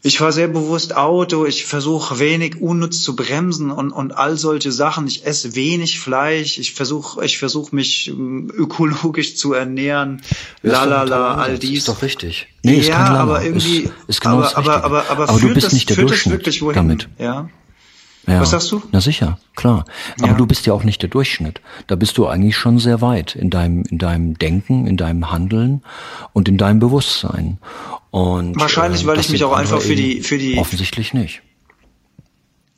Ich 0.05 0.17
fahre 0.17 0.33
sehr 0.33 0.49
bewusst 0.49 0.97
Auto, 0.97 1.45
ich 1.45 1.65
versuche 1.65 2.19
wenig 2.19 2.61
unnütz 2.61 3.01
zu 3.01 3.15
bremsen 3.15 3.71
und, 3.71 3.93
und 3.93 4.11
all 4.11 4.35
solche 4.35 4.73
Sachen. 4.73 5.07
Ich 5.07 5.25
esse 5.25 5.55
wenig 5.55 6.01
Fleisch, 6.01 6.57
ich 6.57 6.73
versuche 6.73 7.23
ich 7.23 7.37
versuch 7.37 7.71
mich 7.71 8.09
ähm, 8.09 8.51
ökologisch 8.53 9.37
zu 9.37 9.53
ernähren. 9.53 10.21
Lalala, 10.61 11.35
all 11.35 11.57
dies. 11.57 11.79
Ist 11.79 11.87
doch 11.87 12.01
richtig. 12.01 12.47
Nee, 12.63 12.79
ist 12.79 12.89
ja, 12.89 12.97
aber 12.97 13.45
irgendwie, 13.45 13.83
ist, 13.83 13.93
ist 14.07 14.21
genau 14.21 14.41
aber, 14.41 14.57
aber, 14.57 14.83
aber, 14.83 15.09
aber, 15.09 15.29
aber 15.29 15.39
du 15.39 15.53
bist 15.53 15.67
das, 15.67 15.73
nicht 15.73 15.87
der 15.87 15.95
führt 15.95 16.11
das 16.11 16.29
wirklich 16.29 16.61
wohin? 16.61 16.75
damit. 16.75 17.07
Ja. 17.17 17.49
Ja. 18.27 18.39
Was 18.39 18.51
sagst 18.51 18.71
du? 18.71 18.81
Na 18.91 19.01
sicher, 19.01 19.37
klar. 19.55 19.83
Aber 20.19 20.29
Ja. 20.29 20.33
du 20.35 20.45
bist 20.45 20.65
ja 20.65 20.73
auch 20.73 20.83
nicht 20.83 21.01
der 21.01 21.09
Durchschnitt. 21.09 21.59
Da 21.87 21.95
bist 21.95 22.17
du 22.17 22.25
eigentlich 22.27 22.55
schon 22.55 22.79
sehr 22.79 23.01
weit 23.01 23.35
in 23.35 23.49
deinem, 23.49 23.83
in 23.89 23.97
deinem 23.97 24.37
Denken, 24.39 24.87
in 24.87 24.95
deinem 24.97 25.29
Handeln 25.31 25.81
und 26.31 26.47
in 26.47 26.57
deinem 26.57 26.79
Bewusstsein. 26.79 27.57
Und 28.11 28.59
Wahrscheinlich, 28.59 29.03
äh, 29.03 29.07
weil 29.07 29.19
ich 29.19 29.29
mich 29.29 29.43
auch 29.43 29.53
einfach 29.53 29.81
für 29.81 29.95
die- 29.95 30.21
für 30.21 30.37
die- 30.37 30.57
offensichtlich 30.57 31.13
nicht. 31.13 31.41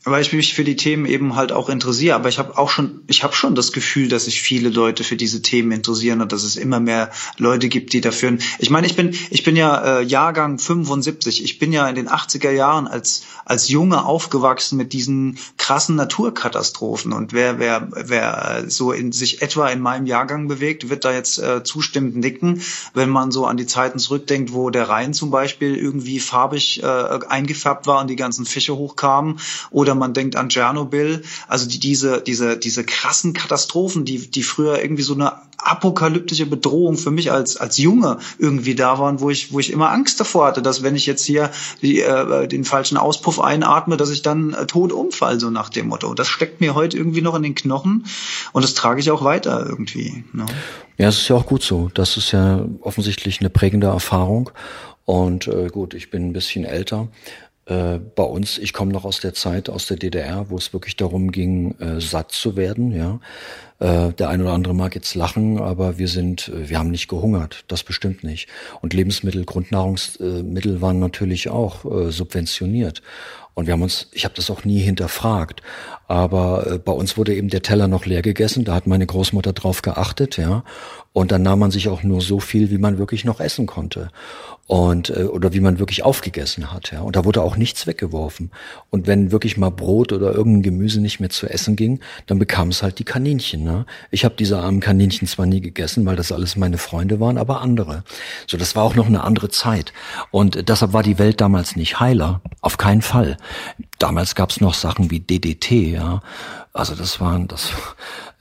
Weil 0.06 0.22
ich 0.22 0.32
mich 0.32 0.54
für 0.54 0.64
die 0.64 0.76
Themen 0.76 1.06
eben 1.08 1.36
halt 1.36 1.52
auch 1.52 1.68
interessiere. 1.68 2.16
Aber 2.16 2.30
ich 2.30 2.38
habe 2.38 2.58
auch 2.58 2.70
schon, 2.70 3.02
ich 3.08 3.24
habe 3.24 3.36
schon 3.36 3.56
das 3.56 3.72
Gefühl, 3.72 4.08
dass 4.08 4.26
sich 4.26 4.42
viele 4.42 4.70
Leute 4.70 5.04
für 5.04 5.16
diese 5.16 5.42
Themen 5.42 5.72
interessieren 5.72 6.22
und 6.22 6.32
dass 6.32 6.44
es 6.44 6.56
immer 6.56 6.80
mehr 6.80 7.12
Leute 7.38 7.70
gibt, 7.70 7.92
die 7.94 8.02
dafür. 8.02 8.38
Ich 8.60 8.70
meine, 8.70 8.86
ich 8.86 8.96
bin, 8.96 9.16
ich 9.32 9.44
bin 9.44 9.56
ja 9.56 10.00
äh, 10.00 10.04
Jahrgang 10.04 10.60
75. 10.60 11.44
Ich 11.44 11.58
bin 11.58 11.74
ja 11.74 11.90
in 11.90 11.96
den 11.96 12.08
80er 12.08 12.52
Jahren 12.52 12.88
als 12.88 13.24
als 13.46 13.70
Junge 13.70 14.06
aufgewachsen 14.06 14.78
mit 14.78 14.94
diesen 14.94 15.38
krassen 15.58 15.96
Naturkatastrophen. 15.96 17.12
Und 17.12 17.34
wer 17.34 17.58
wer 17.60 17.88
wer 17.92 18.66
so 18.68 18.92
in 18.92 19.12
sich 19.12 19.42
etwa 19.42 19.70
in 19.70 19.82
meinem 19.82 20.06
Jahrgang 20.06 20.48
bewegt, 20.48 20.90
wird 20.90 21.04
da 21.04 21.14
jetzt 21.14 21.40
äh, 21.40 21.64
zustimmend 21.64 22.16
nicken, 22.16 22.62
wenn 22.94 23.10
man 23.10 23.32
so 23.32 23.46
an 23.46 23.58
die 23.58 23.66
Zeiten 23.66 23.98
zurückdenkt, 23.98 24.54
wo 24.54 24.70
der 24.70 24.88
Rhein 24.88 25.14
zum 25.14 25.32
Beispiel 25.32 25.76
irgendwie 25.76 26.20
farbig 26.20 26.84
äh, 26.84 26.86
eingefärbt 26.86 27.88
war 27.88 28.02
und 28.02 28.10
die 28.10 28.16
ganzen 28.16 28.46
Fische 28.46 28.76
hochkamen 28.76 29.40
oder 29.72 29.95
man 29.96 30.14
denkt 30.14 30.36
an 30.36 30.50
Tschernobyl, 30.50 31.24
also 31.48 31.68
die, 31.68 31.80
diese, 31.80 32.22
diese, 32.22 32.58
diese 32.58 32.84
krassen 32.84 33.34
Katastrophen, 33.34 34.06
die, 34.06 34.30
die 34.30 34.44
früher 34.44 34.82
irgendwie 34.82 35.04
so 35.04 35.14
eine 35.14 35.34
apokalyptische 35.58 36.46
Bedrohung 36.46 36.98
für 36.98 37.12
mich 37.12 37.32
als, 37.32 37.58
als 37.58 37.78
Junge 37.78 38.20
irgendwie 38.38 38.76
da 38.76 39.00
waren, 39.00 39.20
wo 39.20 39.30
ich, 39.30 39.52
wo 39.52 39.60
ich 39.60 39.72
immer 39.72 39.92
Angst 39.92 40.20
davor 40.20 40.48
hatte, 40.48 40.62
dass 40.62 40.84
wenn 40.84 40.96
ich 40.96 41.06
jetzt 41.06 41.26
hier 41.26 41.50
die, 41.82 42.02
äh, 42.02 42.48
den 42.48 42.66
falschen 42.66 42.98
Auspuff 42.98 43.40
einatme, 43.40 43.98
dass 43.98 44.12
ich 44.12 44.22
dann 44.22 44.54
äh, 44.54 44.66
tot 44.68 44.92
umfall, 44.92 45.40
so 45.40 45.50
nach 45.50 45.70
dem 45.70 45.88
Motto. 45.88 46.14
Das 46.14 46.28
steckt 46.28 46.62
mir 46.62 46.76
heute 46.76 46.98
irgendwie 46.98 47.22
noch 47.22 47.36
in 47.36 47.44
den 47.44 47.56
Knochen 47.56 48.06
und 48.54 48.64
das 48.64 48.74
trage 48.74 49.00
ich 49.00 49.10
auch 49.12 49.24
weiter 49.24 49.66
irgendwie. 49.68 50.24
Ne? 50.34 50.46
Ja, 50.98 51.10
es 51.10 51.18
ist 51.18 51.28
ja 51.28 51.36
auch 51.36 51.46
gut 51.46 51.64
so. 51.64 51.90
Das 51.94 52.18
ist 52.18 52.32
ja 52.32 52.66
offensichtlich 52.82 53.40
eine 53.40 53.50
prägende 53.50 53.88
Erfahrung. 53.88 54.52
Und 55.06 55.48
äh, 55.48 55.68
gut, 55.68 55.94
ich 55.94 56.10
bin 56.10 56.28
ein 56.28 56.34
bisschen 56.34 56.66
älter. 56.66 57.10
Äh, 57.66 57.98
bei 57.98 58.24
uns, 58.24 58.60
ich 58.60 58.74
komme 58.74 58.92
noch 58.92 59.06
aus 59.06 59.20
der 59.20 59.34
Zeit 59.34 59.70
aus 59.70 59.88
der 59.88 59.98
DDR, 59.98 60.50
wo 60.50 60.58
es 60.58 60.72
wirklich 60.72 60.96
darum 60.98 61.32
ging, 61.32 61.76
äh, 61.80 62.00
satt 62.00 62.32
zu 62.32 62.56
werden. 62.56 62.92
Ja, 62.92 63.20
äh, 63.80 64.14
der 64.14 64.30
eine 64.30 64.44
oder 64.44 64.54
andere 64.54 64.74
mag 64.74 64.96
jetzt 64.96 65.16
lachen, 65.16 65.60
aber 65.60 65.98
wir 65.98 66.08
sind, 66.08 66.50
äh, 66.50 66.70
wir 66.70 66.80
haben 66.80 66.92
nicht 66.92 67.08
gehungert, 67.08 67.66
das 67.68 67.84
bestimmt 67.84 68.24
nicht. 68.24 68.48
Und 68.82 68.94
Lebensmittel, 68.94 69.44
Grundnahrungsmittel 69.46 70.82
waren 70.82 71.00
natürlich 71.00 71.50
auch 71.50 71.86
äh, 71.86 72.12
subventioniert. 72.12 73.02
Und 73.56 73.68
wir 73.68 73.74
haben 73.74 73.82
uns, 73.82 74.10
ich 74.12 74.26
habe 74.26 74.36
das 74.36 74.50
auch 74.50 74.66
nie 74.66 74.80
hinterfragt, 74.80 75.62
aber 76.08 76.68
äh, 76.74 76.78
bei 76.78 76.92
uns 76.92 77.18
wurde 77.18 77.34
eben 77.34 77.48
der 77.48 77.62
Teller 77.62 77.88
noch 77.88 78.06
leer 78.06 78.22
gegessen. 78.22 78.66
Da 78.66 78.76
hat 78.76 78.86
meine 78.86 79.06
Großmutter 79.06 79.54
drauf 79.54 79.82
geachtet, 79.82 80.38
ja. 80.38 80.64
Und 81.14 81.32
dann 81.32 81.44
nahm 81.44 81.60
man 81.60 81.72
sich 81.72 81.88
auch 81.88 82.04
nur 82.04 82.20
so 82.20 82.42
viel, 82.42 82.70
wie 82.70 82.78
man 82.78 82.98
wirklich 82.98 83.24
noch 83.24 83.40
essen 83.40 83.66
konnte 83.66 84.10
und 84.68 85.10
äh, 85.10 85.24
oder 85.24 85.54
wie 85.54 85.60
man 85.60 85.80
wirklich 85.80 86.04
aufgegessen 86.04 86.74
hat, 86.74 86.92
ja. 86.92 87.02
Und 87.02 87.16
da 87.16 87.24
wurde 87.24 87.42
auch 87.42 87.56
nichts 87.56 87.88
weggeworfen. 87.88 88.52
Und 88.90 89.08
wenn 89.08 89.32
wirklich 89.32 89.58
mal 89.58 89.70
Brot 89.72 90.12
oder 90.12 90.34
irgendein 90.34 90.64
Gemüse 90.64 91.02
nicht 91.02 91.20
mehr 91.20 91.30
zu 91.30 91.48
essen 91.48 91.76
ging, 91.76 92.00
dann 92.26 92.40
bekam 92.40 92.70
es 92.70 92.84
halt 92.84 93.00
die 93.00 93.06
Kaninchen. 93.06 93.64
Ne? 93.64 93.75
Ich 94.12 94.24
habe 94.24 94.36
diese 94.36 94.60
armen 94.60 94.80
Kaninchen 94.80 95.28
zwar 95.28 95.46
nie 95.46 95.62
gegessen, 95.62 96.06
weil 96.06 96.16
das 96.16 96.32
alles 96.32 96.56
meine 96.56 96.78
Freunde 96.78 97.20
waren, 97.20 97.38
aber 97.38 97.62
andere. 97.62 98.04
So, 98.48 98.58
das 98.58 98.76
war 98.76 98.84
auch 98.84 98.96
noch 98.96 99.08
eine 99.08 99.24
andere 99.24 99.50
Zeit. 99.50 99.92
Und 100.32 100.70
deshalb 100.70 100.94
war 100.94 101.04
die 101.04 101.20
Welt 101.20 101.42
damals 101.42 101.76
nicht 101.76 102.00
heiler, 102.00 102.42
auf 102.62 102.78
keinen 102.78 103.02
Fall. 103.02 103.38
Damals 104.00 104.36
gab 104.36 104.52
es 104.52 104.62
noch 104.62 104.74
Sachen 104.74 105.12
wie 105.12 105.20
DDT, 105.20 105.72
ja. 105.94 106.22
Also 106.76 106.94
das 106.94 107.22
waren, 107.22 107.48
das, 107.48 107.72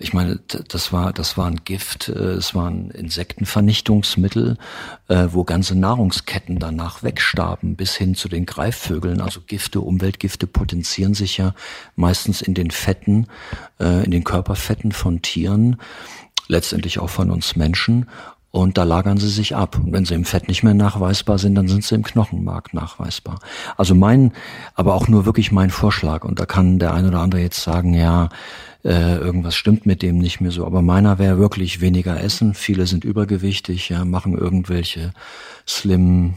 ich 0.01 0.13
meine, 0.13 0.41
das 0.67 0.93
war, 0.93 1.13
das 1.13 1.39
war 1.39 1.47
ein 1.47 1.61
Gift, 1.65 2.09
äh, 2.09 2.33
es 2.33 2.53
waren 2.53 2.91
Insektenvernichtungsmittel, 2.91 4.59
äh, 5.07 5.29
wo 5.31 5.45
ganze 5.45 5.79
Nahrungsketten 5.79 6.59
danach 6.59 7.05
wegstarben, 7.05 7.77
bis 7.77 7.95
hin 7.95 8.17
zu 8.17 8.29
den 8.29 8.45
Greifvögeln. 8.45 9.21
Also 9.21 9.41
Gifte, 9.41 9.81
Umweltgifte 9.81 10.49
potenzieren 10.49 11.15
sich 11.15 11.37
ja 11.37 11.55
meistens 11.95 12.43
in 12.43 12.55
den 12.55 12.73
Fetten, 12.73 13.29
äh, 13.79 14.05
in 14.05 14.11
den 14.11 14.25
Körperfetten 14.25 14.91
von 14.91 15.23
Tieren, 15.23 15.77
letztendlich 16.49 16.99
auch 16.99 17.11
von 17.11 17.31
uns 17.31 17.55
Menschen. 17.55 18.11
Und 18.55 18.79
da 18.79 18.85
lagern 18.85 19.19
sie 19.19 19.31
sich 19.31 19.57
ab. 19.57 19.81
Und 19.85 19.93
wenn 19.93 20.05
sie 20.05 20.15
im 20.15 20.25
Fett 20.25 20.47
nicht 20.47 20.63
mehr 20.63 20.75
nachweisbar 20.75 21.39
sind, 21.39 21.57
dann 21.57 21.67
sind 21.67 21.83
sie 21.83 21.97
im 21.97 22.05
Knochenmark 22.05 22.73
nachweisbar. 22.73 23.41
Also 23.77 23.97
mein, 23.97 24.31
aber 24.77 24.95
auch 24.95 25.09
nur 25.09 25.27
wirklich 25.27 25.51
mein 25.51 25.71
Vorschlag. 25.71 26.23
Und 26.23 26.39
da 26.39 26.47
kann 26.47 26.79
der 26.79 26.95
ein 26.95 27.05
oder 27.05 27.19
andere 27.19 27.41
jetzt 27.41 27.61
sagen, 27.61 27.95
ja, 27.95 28.29
äh, 28.85 29.17
irgendwas 29.17 29.57
stimmt 29.57 29.87
mit 29.87 30.03
dem 30.03 30.19
nicht 30.19 30.41
mehr 30.41 30.53
so. 30.53 30.65
Aber 30.67 30.83
meiner 30.83 31.19
wäre 31.19 31.37
wirklich 31.37 31.81
weniger 31.81 32.23
essen. 32.23 32.55
Viele 32.55 32.87
sind 32.87 33.03
übergewichtig, 33.03 33.89
ja, 33.89 34.05
machen 34.05 34.39
irgendwelche 34.39 35.13
Slim 35.67 36.35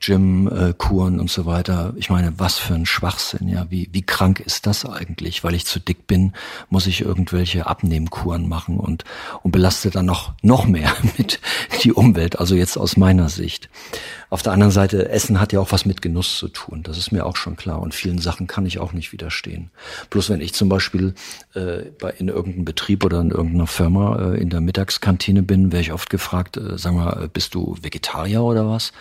Gym-Kuren 0.00 1.20
und 1.20 1.30
so 1.30 1.46
weiter. 1.46 1.92
Ich 1.96 2.10
meine, 2.10 2.38
was 2.38 2.58
für 2.58 2.74
ein 2.74 2.86
Schwachsinn, 2.86 3.48
ja. 3.48 3.66
Wie, 3.68 3.88
wie 3.92 4.02
krank 4.02 4.40
ist 4.40 4.66
das 4.66 4.84
eigentlich? 4.84 5.44
Weil 5.44 5.54
ich 5.54 5.66
zu 5.66 5.80
dick 5.80 6.06
bin, 6.06 6.32
muss 6.70 6.86
ich 6.86 7.00
irgendwelche 7.00 7.66
Abnehmkuren 7.66 8.48
machen 8.48 8.78
und, 8.78 9.04
und 9.42 9.50
belastet 9.50 9.96
dann 9.96 10.06
noch, 10.06 10.32
noch 10.42 10.66
mehr 10.66 10.92
mit 11.18 11.40
die 11.82 11.92
Umwelt. 11.92 12.38
Also 12.38 12.54
jetzt 12.54 12.76
aus 12.76 12.96
meiner 12.96 13.28
Sicht. 13.28 13.68
Auf 14.30 14.42
der 14.42 14.52
anderen 14.52 14.70
Seite, 14.70 15.08
Essen 15.08 15.40
hat 15.40 15.52
ja 15.52 15.60
auch 15.60 15.72
was 15.72 15.86
mit 15.86 16.02
Genuss 16.02 16.36
zu 16.38 16.48
tun. 16.48 16.82
Das 16.82 16.98
ist 16.98 17.12
mir 17.12 17.24
auch 17.24 17.36
schon 17.36 17.56
klar. 17.56 17.80
Und 17.80 17.94
vielen 17.94 18.18
Sachen 18.18 18.46
kann 18.46 18.66
ich 18.66 18.78
auch 18.78 18.92
nicht 18.92 19.12
widerstehen. 19.12 19.70
Bloß 20.10 20.28
wenn 20.28 20.40
ich 20.40 20.52
zum 20.52 20.68
Beispiel 20.68 21.14
äh, 21.54 21.84
bei, 21.98 22.10
in 22.10 22.28
irgendeinem 22.28 22.64
Betrieb 22.66 23.04
oder 23.04 23.20
in 23.20 23.30
irgendeiner 23.30 23.66
Firma 23.66 24.32
äh, 24.32 24.40
in 24.40 24.50
der 24.50 24.60
Mittagskantine 24.60 25.42
bin, 25.42 25.72
werde 25.72 25.82
ich 25.82 25.92
oft 25.92 26.10
gefragt, 26.10 26.58
äh, 26.58 26.76
sag 26.76 26.92
mal, 26.92 27.24
äh, 27.24 27.28
bist 27.28 27.54
du 27.54 27.76
Vegetarier 27.80 28.42
oder 28.42 28.68
was? 28.68 28.92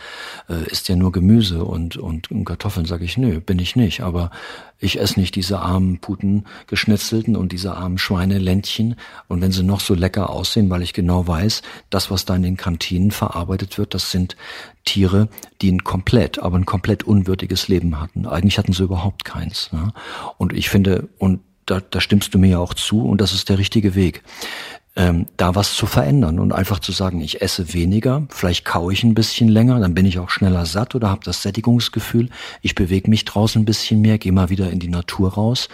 Äh, 0.50 0.70
isst 0.70 0.88
ja 0.88 0.96
nur 0.96 1.12
Gemüse 1.12 1.64
und, 1.64 1.98
und, 1.98 2.32
und 2.32 2.46
Kartoffeln? 2.46 2.86
Sage 2.86 3.04
ich, 3.04 3.18
nö, 3.18 3.42
bin 3.42 3.60
ich 3.60 3.76
nicht. 3.76 4.02
Aber 4.02 4.32
ich 4.80 5.00
esse 5.00 5.20
nicht 5.20 5.36
diese 5.36 5.60
armen 5.60 6.00
Puten 6.00 6.46
geschnetzelten 6.68 7.36
und 7.36 7.52
diese 7.52 7.76
armen 7.76 7.98
Schweineländchen. 7.98 8.96
Und 9.28 9.42
wenn 9.42 9.52
sie 9.52 9.64
noch 9.64 9.80
so 9.80 9.94
lecker 9.94 10.30
aussehen, 10.30 10.70
weil 10.70 10.84
ich 10.84 10.94
genau 10.94 11.28
weiß, 11.28 11.62
das, 11.90 12.12
was 12.12 12.26
da 12.26 12.36
in 12.36 12.44
den 12.44 12.58
Kantinen 12.58 13.12
verarbeitet 13.12 13.78
wird, 13.78 13.94
das 13.94 14.12
sind 14.12 14.38
Tiere, 14.86 15.30
die 15.62 15.72
ein 15.72 15.84
komplett, 15.84 16.40
aber 16.40 16.58
ein 16.58 16.66
komplett 16.66 17.04
unwürdiges 17.04 17.68
Leben 17.68 18.00
hatten. 18.00 18.26
Eigentlich 18.26 18.58
hatten 18.58 18.74
sie 18.74 18.84
überhaupt 18.84 19.26
keins. 19.26 19.72
Ne? 19.72 19.94
Und 20.38 20.54
ich 20.54 20.70
finde, 20.70 21.10
und 21.18 21.42
da, 21.66 21.82
da 21.82 22.00
stimmst 22.00 22.34
du 22.34 22.40
mir 22.40 22.52
ja 22.52 22.60
auch 22.60 22.74
zu, 22.74 23.02
und 23.02 23.20
das 23.20 23.34
ist 23.34 23.50
der 23.50 23.58
richtige 23.58 23.96
Weg 23.96 24.24
ähm, 24.98 25.28
da 25.38 25.54
was 25.54 25.76
zu 25.76 25.86
verändern 25.86 26.40
und 26.40 26.52
einfach 26.52 26.80
zu 26.80 26.92
sagen, 26.92 27.22
ich 27.22 27.42
esse 27.42 27.74
weniger, 27.74 28.26
vielleicht 28.30 28.66
kaue 28.66 28.92
ich 28.92 29.04
ein 29.04 29.14
bisschen 29.14 29.48
länger, 29.48 29.80
dann 29.80 29.94
bin 29.94 30.08
ich 30.08 30.18
auch 30.18 30.32
schneller 30.32 30.66
satt 30.66 30.96
oder 30.96 31.10
habe 31.10 31.24
das 31.24 31.44
Sättigungsgefühl, 31.44 32.30
ich 32.64 32.74
bewege 32.74 33.10
mich 33.10 33.24
draußen 33.24 33.62
ein 33.62 33.66
bisschen 33.66 34.02
mehr, 34.02 34.18
gehe 34.18 34.32
mal 34.32 34.50
wieder 34.50 34.72
in 34.72 34.80
die 34.80 34.90
Natur 34.90 35.34
raus 35.34 35.70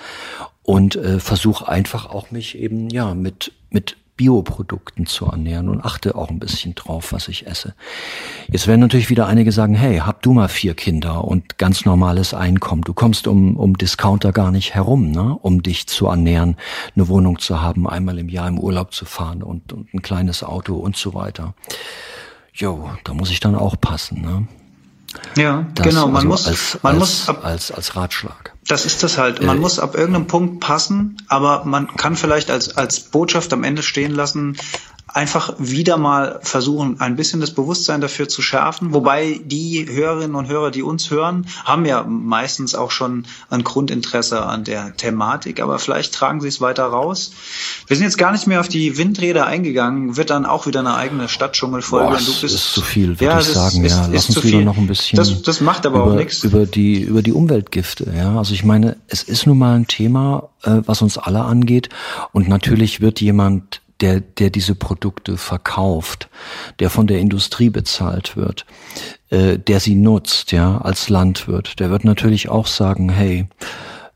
und 0.62 0.98
äh, 0.98 1.20
versuche 1.20 1.68
einfach 1.68 2.06
auch 2.06 2.32
mich 2.32 2.58
eben 2.58 2.90
ja 2.90 3.16
mit 3.16 3.54
mit 3.70 3.98
Bioprodukten 4.16 5.06
zu 5.06 5.26
ernähren 5.26 5.70
und 5.70 5.84
achte 5.84 6.16
auch 6.16 6.30
ein 6.30 6.40
bisschen 6.40 6.76
drauf, 6.76 7.14
was 7.14 7.28
ich 7.28 7.48
esse. 7.48 7.74
Jetzt 8.48 8.68
werden 8.68 8.82
natürlich 8.82 9.10
wieder 9.10 9.28
einige 9.28 9.52
sagen, 9.52 9.74
hey, 9.74 9.98
hab 9.98 10.22
du 10.22 10.34
mal 10.34 10.48
vier 10.48 10.76
Kinder 10.76 11.24
und 11.24 11.58
ganz 11.58 11.86
normales 11.86 12.34
Einkommen. 12.34 12.84
Du 12.84 12.94
kommst 12.94 13.28
um, 13.28 13.58
um 13.58 13.76
Discounter 13.76 14.32
gar 14.32 14.52
nicht 14.52 14.76
herum, 14.76 15.12
ne? 15.12 15.38
um 15.42 15.64
dich 15.64 15.88
zu 15.88 16.08
ernähren, 16.08 16.58
eine 16.96 17.08
Wohnung 17.08 17.40
zu 17.40 17.62
haben, 17.62 17.88
einmal 17.88 18.20
im 18.20 18.30
Jahr 18.30 18.48
im 18.48 18.60
Urlaub 18.60 18.94
zu 18.94 19.06
fahren 19.06 19.42
und, 19.42 19.74
und 19.74 19.94
ein 19.94 20.02
kleines 20.02 20.44
Auto 20.44 20.76
und 20.76 20.96
so 20.96 21.14
weiter. 21.14 21.56
Jo, 22.54 22.90
da 23.04 23.14
muss 23.14 23.32
ich 23.32 23.40
dann 23.40 23.56
auch 23.56 23.80
passen. 23.82 24.22
Ne? 24.22 24.48
Ja, 25.36 25.66
Das 25.74 25.88
genau. 25.88 26.08
Man 26.08 26.16
also 26.18 26.28
muss, 26.28 26.48
als, 26.48 26.80
man 26.84 26.94
als, 26.94 27.00
muss 27.00 27.30
als, 27.30 27.72
als 27.72 27.96
Ratschlag. 27.96 28.53
Das 28.68 28.86
ist 28.86 29.04
das 29.04 29.18
halt. 29.18 29.42
Man 29.42 29.58
äh, 29.58 29.60
muss 29.60 29.80
ab 29.80 29.96
irgendeinem 29.96 30.28
Punkt 30.28 30.60
passen, 30.62 31.18
aber 31.28 31.66
man 31.66 31.88
kann 31.88 32.16
vielleicht 32.16 32.50
als, 32.50 32.78
als 32.78 33.00
Botschaft 33.02 33.52
am 33.54 33.64
Ende 33.64 33.84
stehen 33.84 34.14
lassen, 34.14 34.58
einfach 35.14 35.54
wieder 35.60 35.98
mal 35.98 36.40
versuchen, 36.42 37.00
ein 37.00 37.16
bisschen 37.16 37.40
das 37.40 37.52
Bewusstsein 37.52 38.02
dafür 38.02 38.28
zu 38.28 38.42
schärfen. 38.42 38.94
Wobei 38.94 39.40
die 39.46 39.86
Hörerinnen 39.88 40.36
und 40.36 40.48
Hörer, 40.48 40.72
die 40.72 40.82
uns 40.82 41.12
hören, 41.12 41.46
haben 41.64 41.86
ja 41.86 42.04
meistens 42.04 42.74
auch 42.74 42.90
schon 42.90 43.26
ein 43.52 43.64
Grundinteresse 43.64 44.44
an 44.44 44.64
der 44.64 44.98
Thematik, 44.98 45.62
aber 45.62 45.78
vielleicht 45.78 46.16
tragen 46.16 46.42
sie 46.42 46.48
es 46.48 46.62
weiter 46.62 46.86
raus. 46.86 47.32
Wir 47.88 47.96
sind 47.96 48.06
jetzt 48.06 48.18
gar 48.18 48.32
nicht 48.32 48.48
mehr 48.48 48.60
auf 48.60 48.68
die 48.68 48.98
Windräder 48.98 49.46
eingegangen, 49.46 50.18
wird 50.18 50.32
dann 50.32 50.46
auch 50.48 50.66
wieder 50.66 50.80
eine 50.80 50.96
eigene 50.96 51.30
Stadtdschungelfolge. 51.30 52.08
Boah, 52.08 52.14
das 52.14 52.44
ist 52.44 52.74
zu 52.74 52.82
viel, 52.82 53.10
würde 53.20 53.26
ja, 53.26 53.40
ich 53.40 53.46
sagen. 53.46 53.86
Ist, 53.86 53.92
ja, 53.92 54.10
lass 54.12 54.30
uns 54.30 54.44
lieber 54.44 54.62
noch 54.62 54.78
ein 54.78 54.88
bisschen. 54.88 55.18
Das, 55.18 55.44
das 55.44 55.62
macht 55.62 55.86
aber 55.86 55.98
über, 55.98 56.12
auch 56.12 56.16
nichts. 56.16 56.44
Über 56.44 56.66
die, 56.66 57.02
über 57.02 57.22
die 57.22 57.34
Umweltgifte, 57.34 58.12
ja. 58.18 58.36
Also 58.36 58.56
ich 58.56 58.64
meine, 58.64 58.98
es 59.08 59.22
ist 59.22 59.46
nun 59.46 59.60
mal 59.60 59.76
ein 59.76 59.86
Thema, 59.86 60.50
äh, 60.64 60.82
was 60.86 61.04
uns 61.04 61.20
alle 61.20 61.44
angeht. 61.44 61.90
Und 62.32 62.48
natürlich 62.48 63.00
wird 63.00 63.22
jemand 63.22 63.83
der, 64.04 64.20
der 64.20 64.50
diese 64.50 64.76
Produkte 64.76 65.38
verkauft, 65.38 66.30
der 66.80 66.90
von 66.90 67.08
der 67.08 67.20
Industrie 67.20 67.70
bezahlt 67.70 68.36
wird, 68.36 68.66
äh, 69.30 69.58
der 69.58 69.80
sie 69.80 69.96
nutzt, 69.96 70.52
ja, 70.52 70.78
als 70.80 71.08
Landwirt, 71.08 71.80
der 71.80 71.90
wird 71.90 72.04
natürlich 72.04 72.50
auch 72.50 72.68
sagen, 72.68 73.10
hey, 73.10 73.48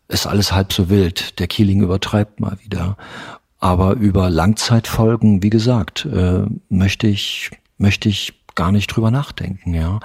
ist 0.09 0.27
alles 0.27 0.51
halb 0.51 0.73
so 0.73 0.89
wild, 0.89 1.39
der 1.39 1.47
Keeling 1.47 1.81
übertreibt 1.81 2.41
mal 2.41 2.57
wieder. 2.61 2.97
Aber 3.59 3.93
über 3.93 4.29
Langzeitfolgen, 4.29 5.41
wie 5.41 5.49
gesagt, 5.49 6.05
äh, 6.05 6.41
möchte 6.67 7.07
ich, 7.07 7.51
möchte 7.77 8.09
ich 8.09 8.33
gar 8.55 8.73
nicht 8.73 8.87
drüber 8.87 9.09
nachdenken, 9.09 9.73
ja. 9.73 10.01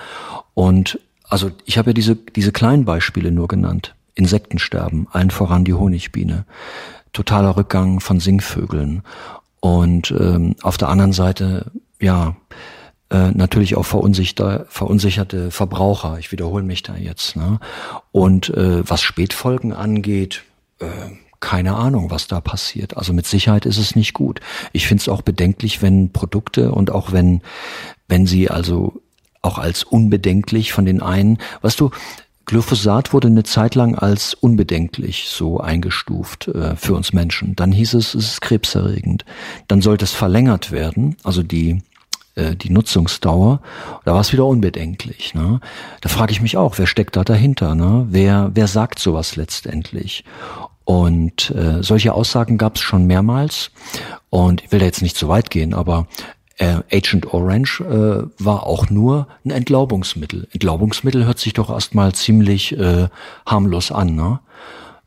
Und 0.55 1.01
also 1.29 1.51
ich 1.65 1.77
habe 1.77 1.91
ja 1.91 1.95
diese, 1.95 2.15
diese 2.15 2.53
kleinen 2.53 2.85
Beispiele 2.85 3.33
nur 3.33 3.49
genannt. 3.49 3.97
Insektensterben, 4.15 5.09
allen 5.11 5.31
voran 5.31 5.65
die 5.65 5.75
Honigbiene, 5.75 6.45
totaler 7.13 7.57
Rückgang 7.57 7.99
von 8.01 8.21
Singvögeln 8.21 9.03
und 9.63 10.11
ähm, 10.11 10.57
auf 10.63 10.77
der 10.77 10.89
anderen 10.89 11.13
Seite, 11.13 11.71
ja, 12.01 12.35
äh, 13.11 13.31
natürlich 13.31 13.77
auch 13.77 13.87
verunsicherte, 13.87 14.67
verunsicherte 14.69 15.53
Verbraucher. 15.53 16.19
Ich 16.19 16.33
wiederhole 16.33 16.65
mich 16.65 16.83
da 16.83 16.97
jetzt. 16.97 17.37
Ne? 17.37 17.61
Und 18.11 18.49
äh, 18.49 18.89
was 18.89 19.03
Spätfolgen 19.03 19.73
angeht, 19.73 20.43
äh, 20.81 20.87
keine 21.39 21.77
Ahnung, 21.77 22.11
was 22.11 22.27
da 22.27 22.41
passiert. 22.41 22.97
Also 22.97 23.13
mit 23.13 23.25
Sicherheit 23.25 23.65
ist 23.65 23.79
es 23.79 23.95
nicht 23.95 24.15
gut. 24.15 24.41
Ich 24.73 24.89
finde 24.89 25.03
es 25.03 25.09
auch 25.09 25.23
bedenklich, 25.23 25.81
wenn 25.81 26.11
Produkte 26.11 26.73
und 26.73 26.91
auch 26.91 27.13
wenn, 27.13 27.41
wenn 28.09 28.27
sie 28.27 28.51
also 28.51 29.01
auch 29.43 29.59
als 29.59 29.85
unbedenklich 29.85 30.73
von 30.73 30.87
den 30.87 31.01
einen, 31.01 31.39
weißt 31.61 31.79
du, 31.79 31.93
Glyphosat 32.47 33.13
wurde 33.13 33.29
eine 33.29 33.45
Zeit 33.45 33.75
lang 33.75 33.95
als 33.95 34.35
unbedenklich 34.35 35.29
so 35.29 35.61
eingestuft 35.61 36.49
äh, 36.49 36.77
für 36.77 36.95
uns 36.95 37.13
Menschen. 37.13 37.57
Dann 37.57 37.73
hieß 37.73 37.95
es, 37.95 38.15
es 38.15 38.33
ist 38.33 38.41
krebserregend. 38.41 39.25
Dann 39.69 39.83
sollte 39.83 40.05
es 40.05 40.13
verlängert 40.13 40.73
werden, 40.73 41.17
also 41.23 41.43
die 41.43 41.83
äh, 42.35 42.57
die 42.57 42.71
Nutzungsdauer. 42.71 43.61
Da 44.05 44.15
war 44.15 44.21
es 44.21 44.33
wieder 44.33 44.47
unbedenklich. 44.47 45.35
Ne? 45.35 45.61
Da 46.01 46.09
frage 46.09 46.33
ich 46.33 46.41
mich 46.41 46.57
auch, 46.57 46.79
wer 46.79 46.87
steckt 46.87 47.17
da 47.17 47.25
dahinter? 47.25 47.75
Ne? 47.75 48.07
Wer 48.09 48.51
wer 48.55 48.67
sagt 48.67 48.99
sowas 48.99 49.37
letztendlich? 49.37 50.25
Und 50.85 51.51
äh, 51.51 51.83
solche 51.83 52.13
Aussagen 52.13 52.59
gab 52.59 52.77
es 52.77 52.83
schon 52.83 53.07
mehrmals. 53.07 53.71
Und 54.31 54.65
ich 54.65 54.73
will 54.73 54.81
da 54.81 54.87
jetzt 54.87 55.03
nicht 55.03 55.17
zu 55.17 55.29
weit 55.29 55.51
gehen, 55.51 55.75
aber 55.75 56.07
äh, 56.63 56.97
Agent 56.97 57.33
Orange 57.35 57.81
äh, 57.81 58.29
war 58.39 58.67
auch 58.67 58.89
nur 58.89 59.27
ein 59.45 59.51
Entlaubungsmittel. 59.51 60.47
Entlaubungsmittel 60.53 61.27
hört 61.27 61.41
sich 61.41 61.55
doch 61.55 61.71
erstmal 61.71 62.13
ziemlich 62.13 62.79
äh, 62.79 63.09
harmlos 63.45 63.91
an, 63.91 64.15
ne? 64.15 64.41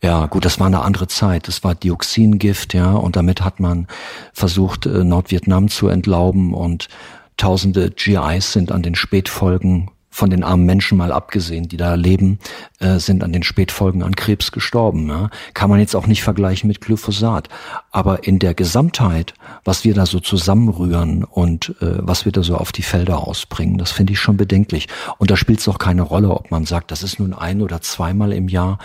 Ja, 0.03 0.25
gut, 0.27 0.43
das 0.45 0.59
war 0.59 0.67
eine 0.67 0.81
andere 0.81 1.07
Zeit. 1.07 1.47
Das 1.47 1.63
war 1.63 1.73
Dioxingift, 1.73 2.73
ja, 2.73 2.91
und 2.91 3.15
damit 3.15 3.41
hat 3.41 3.59
man 3.59 3.87
versucht, 4.33 4.85
äh, 4.85 5.03
Nordvietnam 5.03 5.69
zu 5.69 5.87
entlauben 5.87 6.53
und 6.53 6.89
tausende 7.37 7.89
GIs 7.89 8.51
sind 8.51 8.71
an 8.71 8.83
den 8.83 8.95
Spätfolgen 8.95 9.89
von 10.15 10.29
den 10.29 10.45
armen 10.45 10.65
Menschen 10.65 10.97
mal 10.97 11.11
abgesehen, 11.11 11.67
die 11.67 11.75
da 11.75 11.95
leben, 11.95 12.39
äh, 12.79 12.99
sind 12.99 13.21
an 13.21 13.33
den 13.33 13.43
Spätfolgen 13.43 14.01
an 14.01 14.15
Krebs 14.15 14.53
gestorben. 14.53 15.09
Ja? 15.09 15.29
Kann 15.53 15.69
man 15.69 15.81
jetzt 15.81 15.93
auch 15.93 16.07
nicht 16.07 16.23
vergleichen 16.23 16.69
mit 16.69 16.79
Glyphosat. 16.79 17.49
Aber 17.91 18.25
in 18.25 18.39
der 18.39 18.53
Gesamtheit, 18.53 19.33
was 19.65 19.83
wir 19.83 19.93
da 19.93 20.05
so 20.05 20.21
zusammenrühren 20.21 21.25
und 21.25 21.75
äh, 21.81 21.97
was 21.99 22.23
wir 22.23 22.31
da 22.31 22.43
so 22.43 22.55
auf 22.55 22.71
die 22.71 22.81
Felder 22.81 23.27
ausbringen, 23.27 23.77
das 23.77 23.91
finde 23.91 24.13
ich 24.13 24.19
schon 24.21 24.37
bedenklich. 24.37 24.87
Und 25.17 25.31
da 25.31 25.35
spielt 25.35 25.59
es 25.59 25.67
auch 25.67 25.79
keine 25.79 26.03
Rolle, 26.03 26.29
ob 26.29 26.49
man 26.49 26.65
sagt, 26.65 26.91
das 26.91 27.03
ist 27.03 27.19
nun 27.19 27.33
ein 27.33 27.61
oder 27.61 27.81
zweimal 27.81 28.31
im 28.31 28.47
Jahr. 28.47 28.79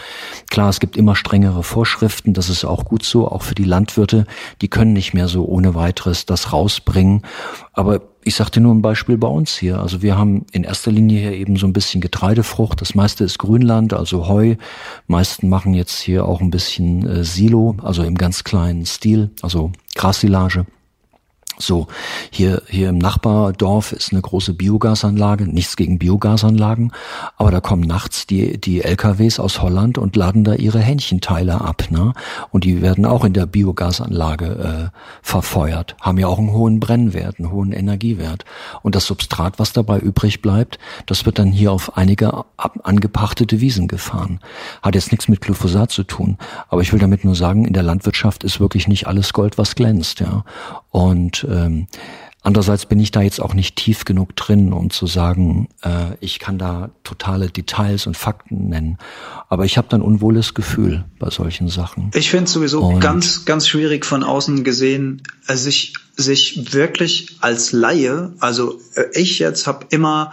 Klar, 0.51 0.69
es 0.69 0.81
gibt 0.81 0.97
immer 0.97 1.15
strengere 1.15 1.63
Vorschriften, 1.63 2.35
das 2.35 2.49
ist 2.49 2.65
auch 2.65 2.85
gut 2.85 3.05
so, 3.05 3.31
auch 3.31 3.43
für 3.43 3.55
die 3.55 3.63
Landwirte, 3.63 4.27
die 4.63 4.69
können 4.69 4.95
nicht 4.95 5.15
mehr 5.15 5.29
so 5.29 5.45
ohne 5.45 5.77
weiteres 5.77 6.27
das 6.27 6.53
rausbringen. 6.53 7.23
Aber 7.73 8.01
ich 8.23 8.35
sagte 8.35 8.61
nur 8.61 8.75
ein 8.75 8.83
Beispiel 8.83 9.17
bei 9.17 9.29
uns 9.29 9.57
hier. 9.57 9.81
Also 9.81 10.03
wir 10.03 10.17
haben 10.17 10.45
in 10.53 10.65
erster 10.65 10.91
Linie 10.91 11.21
hier 11.21 11.33
eben 11.33 11.57
so 11.57 11.67
ein 11.67 11.73
bisschen 11.73 12.01
Getreidefrucht. 12.01 12.81
Das 12.81 12.95
meiste 12.95 13.25
ist 13.25 13.39
Grünland, 13.39 13.95
also 13.95 14.29
Heu. 14.29 14.57
Meisten 15.07 15.49
machen 15.49 15.75
jetzt 15.75 15.99
hier 15.99 16.27
auch 16.27 16.41
ein 16.41 16.51
bisschen 16.51 17.07
äh, 17.07 17.25
Silo, 17.25 17.77
also 17.83 18.03
im 18.03 18.17
ganz 18.17 18.45
kleinen 18.45 18.85
Stil, 18.85 19.31
also 19.43 19.73
Grassilage. 19.95 20.67
So, 21.61 21.89
hier, 22.31 22.63
hier 22.69 22.89
im 22.89 22.99
Nachbardorf 22.99 23.93
ist 23.93 24.13
eine 24.13 24.23
große 24.23 24.55
Biogasanlage, 24.55 25.45
nichts 25.45 25.77
gegen 25.77 25.99
Biogasanlagen, 25.99 26.93
aber 27.37 27.51
da 27.51 27.61
kommen 27.61 27.83
nachts 27.83 28.27
die, 28.27 28.59
die 28.59 28.83
LKWs 28.83 29.39
aus 29.39 29.61
Holland 29.61 29.99
und 29.99 30.17
laden 30.17 30.43
da 30.45 30.55
ihre 30.55 30.81
Hähnchenteile 30.81 31.61
ab, 31.61 31.85
ne? 31.91 32.15
Und 32.51 32.65
die 32.65 32.81
werden 32.81 33.05
auch 33.05 33.25
in 33.25 33.35
der 33.35 33.45
Biogasanlage 33.45 34.91
äh, 34.93 34.99
verfeuert, 35.23 35.97
haben 36.01 36.19
ja 36.19 36.29
auch 36.29 36.39
einen 36.39 36.53
hohen 36.53 36.81
Brennwert, 36.81 37.39
einen 37.39 37.53
hohen 37.53 37.73
Energiewert. 37.73 38.45
Und 38.83 38.95
das 38.95 39.05
Substrat, 39.05 39.59
was 39.59 39.73
dabei 39.75 39.99
übrig 39.99 40.41
bleibt, 40.41 40.79
das 41.07 41.27
wird 41.27 41.39
dann 41.39 41.53
hier 41.53 41.73
auf 41.73 41.97
einige 41.99 42.45
angepachtete 42.57 43.61
Wiesen 43.61 43.87
gefahren. 43.87 44.41
Hat 44.83 44.95
jetzt 44.95 45.13
nichts 45.13 45.29
mit 45.29 45.43
Glyphosat 45.43 45.91
zu 45.91 46.05
tun, 46.05 46.39
aber 46.69 46.81
ich 46.81 46.93
will 46.93 47.01
damit 47.01 47.25
nur 47.25 47.35
sagen, 47.35 47.67
in 47.67 47.75
der 47.75 47.83
Landwirtschaft 47.83 48.45
ist 48.45 48.61
wirklich 48.61 48.89
nicht 48.89 49.07
alles 49.07 49.35
Gold, 49.35 49.59
was 49.59 49.75
glänzt, 49.75 50.21
ja. 50.21 50.45
Und 50.91 51.45
ähm, 51.51 51.87
andererseits 52.43 52.87
bin 52.87 53.01
ich 53.01 53.11
da 53.11 53.21
jetzt 53.23 53.41
auch 53.41 53.55
nicht 53.55 53.77
tief 53.77 54.05
genug 54.05 54.37
drin, 54.37 54.73
um 54.73 54.91
zu 54.91 55.07
sagen, 55.07 55.69
äh, 55.83 56.15
ich 56.21 56.39
kann 56.39 56.59
da 56.59 56.91
totale 57.05 57.51
Details 57.51 58.07
und 58.07 58.17
Fakten 58.17 58.69
nennen. 58.69 58.99
Aber 59.49 59.65
ich 59.65 59.77
habe 59.77 59.89
dann 59.91 60.03
unwohles 60.03 60.55
Gefühl 60.55 61.05
bei 61.19 61.31
solchen 61.31 61.69
Sachen. 61.69 62.11
Ich 62.15 62.31
finde 62.31 62.45
es 62.45 62.53
sowieso 62.53 62.83
und 62.83 63.01
ganz, 63.01 63.45
ganz 63.45 63.69
schwierig 63.69 64.07
von 64.07 64.23
außen 64.23 64.65
gesehen, 64.65 65.23
äh, 65.49 65.57
sich, 65.57 65.95
sich 66.17 66.73
wirklich 66.73 67.37
als 67.41 67.73
Laie, 67.73 68.33
also 68.41 68.79
äh, 68.95 69.05
ich 69.15 69.39
jetzt 69.39 69.67
habe 69.67 69.87
immer 69.91 70.33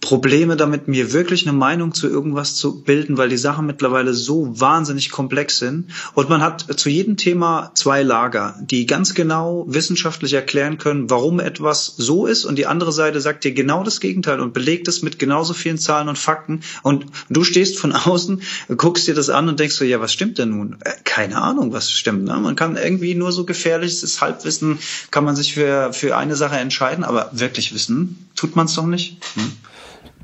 Probleme 0.00 0.56
damit, 0.56 0.86
mir 0.86 1.12
wirklich 1.12 1.46
eine 1.46 1.56
Meinung 1.56 1.94
zu 1.94 2.08
irgendwas 2.08 2.56
zu 2.56 2.82
bilden, 2.82 3.16
weil 3.16 3.28
die 3.28 3.38
Sachen 3.38 3.66
mittlerweile 3.66 4.12
so 4.12 4.60
wahnsinnig 4.60 5.10
komplex 5.10 5.58
sind. 5.58 5.90
Und 6.14 6.28
man 6.28 6.42
hat 6.42 6.66
zu 6.78 6.90
jedem 6.90 7.16
Thema 7.16 7.72
zwei 7.74 8.02
Lager, 8.02 8.58
die 8.60 8.86
ganz 8.86 9.14
genau 9.14 9.64
wissenschaftlich 9.66 10.34
erklären 10.34 10.78
können, 10.78 11.08
warum 11.08 11.40
etwas 11.40 11.94
so 11.96 12.26
ist. 12.26 12.44
Und 12.44 12.56
die 12.56 12.66
andere 12.66 12.92
Seite 12.92 13.20
sagt 13.20 13.44
dir 13.44 13.52
genau 13.52 13.82
das 13.82 14.00
Gegenteil 14.00 14.40
und 14.40 14.52
belegt 14.52 14.88
es 14.88 15.02
mit 15.02 15.18
genauso 15.18 15.54
vielen 15.54 15.78
Zahlen 15.78 16.08
und 16.08 16.18
Fakten. 16.18 16.60
Und 16.82 17.06
du 17.30 17.42
stehst 17.42 17.78
von 17.78 17.92
außen, 17.92 18.42
guckst 18.76 19.08
dir 19.08 19.14
das 19.14 19.30
an 19.30 19.48
und 19.48 19.58
denkst 19.58 19.76
so, 19.76 19.84
ja, 19.84 20.00
was 20.00 20.12
stimmt 20.12 20.38
denn 20.38 20.50
nun? 20.50 20.76
Äh, 20.84 20.92
keine 21.04 21.40
Ahnung, 21.40 21.72
was 21.72 21.90
stimmt. 21.90 22.24
Ne? 22.24 22.36
Man 22.36 22.56
kann 22.56 22.76
irgendwie 22.76 23.14
nur 23.14 23.32
so 23.32 23.44
gefährliches 23.44 24.20
Halbwissen, 24.20 24.78
kann 25.10 25.24
man 25.24 25.34
sich 25.34 25.54
für, 25.54 25.92
für 25.92 26.16
eine 26.16 26.36
Sache 26.36 26.56
entscheiden, 26.56 27.04
aber 27.04 27.30
wirklich 27.32 27.74
wissen 27.74 28.28
tut 28.34 28.56
man 28.56 28.66
es 28.66 28.74
doch 28.74 28.86
nicht. 28.86 29.18
Hm? 29.34 29.52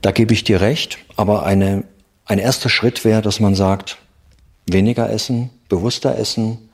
Da 0.02 0.12
gebe 0.12 0.32
ich 0.32 0.44
dir 0.44 0.60
recht, 0.60 0.98
aber 1.16 1.44
eine, 1.44 1.84
ein 2.24 2.38
erster 2.38 2.68
Schritt 2.68 3.04
wäre, 3.04 3.22
dass 3.22 3.40
man 3.40 3.54
sagt, 3.54 3.98
weniger 4.66 5.10
essen, 5.10 5.50
bewusster 5.68 6.16
essen, 6.16 6.70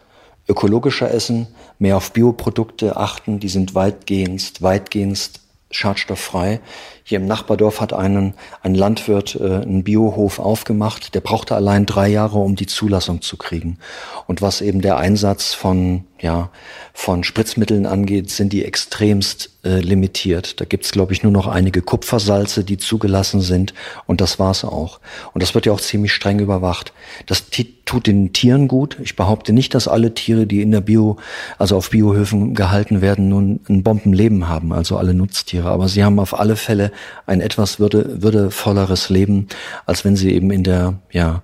ökologischer 0.49 1.11
essen, 1.11 1.49
mehr 1.79 1.97
auf 1.97 2.13
Bioprodukte 2.13 2.97
achten, 2.97 3.41
die 3.41 3.49
sind 3.49 3.75
weitgehend, 3.75 4.63
weitgehend 4.63 5.31
schadstofffrei. 5.71 6.61
Hier 7.09 7.21
im 7.21 7.27
Nachbardorf 7.27 7.81
hat 7.81 7.93
einen, 7.93 8.35
ein 8.63 8.75
Landwirt 8.75 9.37
äh, 9.37 9.63
einen 9.63 9.85
Biohof 9.85 10.41
aufgemacht. 10.41 11.15
Der 11.15 11.21
brauchte 11.21 11.55
allein 11.55 11.87
drei 11.87 12.09
Jahre, 12.09 12.39
um 12.39 12.57
die 12.57 12.67
Zulassung 12.67 13.23
zu 13.23 13.37
kriegen. 13.37 13.79
Und 14.27 14.43
was 14.43 14.61
eben 14.61 14.81
der 14.81 14.97
Einsatz 14.97 15.55
von, 15.55 16.03
ja, 16.21 16.51
von 16.93 17.23
Spritzmitteln 17.23 17.87
angeht, 17.87 18.31
sind 18.31 18.53
die 18.53 18.65
extremst 18.65 19.51
äh, 19.67 19.81
limitiert. 19.81 20.61
Da 20.61 20.65
gibt's, 20.65 20.91
glaube 20.91 21.13
ich, 21.13 21.23
nur 21.23 21.31
noch 21.31 21.47
einige 21.47 21.83
Kupfersalze, 21.83 22.65
die 22.65 22.77
zugelassen 22.77 23.41
sind. 23.41 23.75
Und 24.07 24.21
das 24.21 24.39
war's 24.39 24.65
auch. 24.65 24.99
Und 25.33 25.43
das 25.43 25.55
wird 25.55 25.67
ja 25.67 25.73
auch 25.73 25.81
ziemlich 25.81 26.13
streng 26.13 26.41
überwacht. 26.41 26.93
Das 27.27 27.45
tut 27.85 28.07
den 28.07 28.33
Tieren 28.33 28.69
gut. 28.69 28.99
Ich 29.03 29.17
behaupte 29.17 29.53
nicht, 29.53 29.75
dass 29.75 29.89
alle 29.89 30.15
Tiere, 30.15 30.47
die 30.47 30.63
in 30.63 30.71
der 30.71 30.81
Bio, 30.81 31.19
also 31.59 31.77
auf 31.77 31.91
Biohöfen 31.91 32.55
gehalten 32.55 33.01
werden, 33.01 33.29
nun 33.29 33.61
ein 33.69 33.83
Bombenleben 33.83 34.49
haben, 34.49 34.73
also 34.73 34.97
alle 34.97 35.15
Nutztiere. 35.15 35.69
Aber 35.69 35.89
sie 35.89 36.05
haben 36.05 36.19
auf 36.19 36.39
alle 36.39 36.57
Fälle 36.57 36.93
ein 37.27 37.41
etwas 37.41 37.81
würde, 37.81 38.23
würdevolleres 38.23 39.11
Leben, 39.11 39.49
als 39.87 40.05
wenn 40.05 40.17
sie 40.17 40.33
eben 40.33 40.51
in 40.51 40.65
der, 40.65 40.95
ja, 41.11 41.43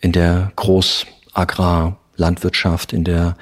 in 0.00 0.12
der 0.12 0.52
Großagrarlandwirtschaft, 0.56 2.92
in 2.92 3.04
der 3.04 3.36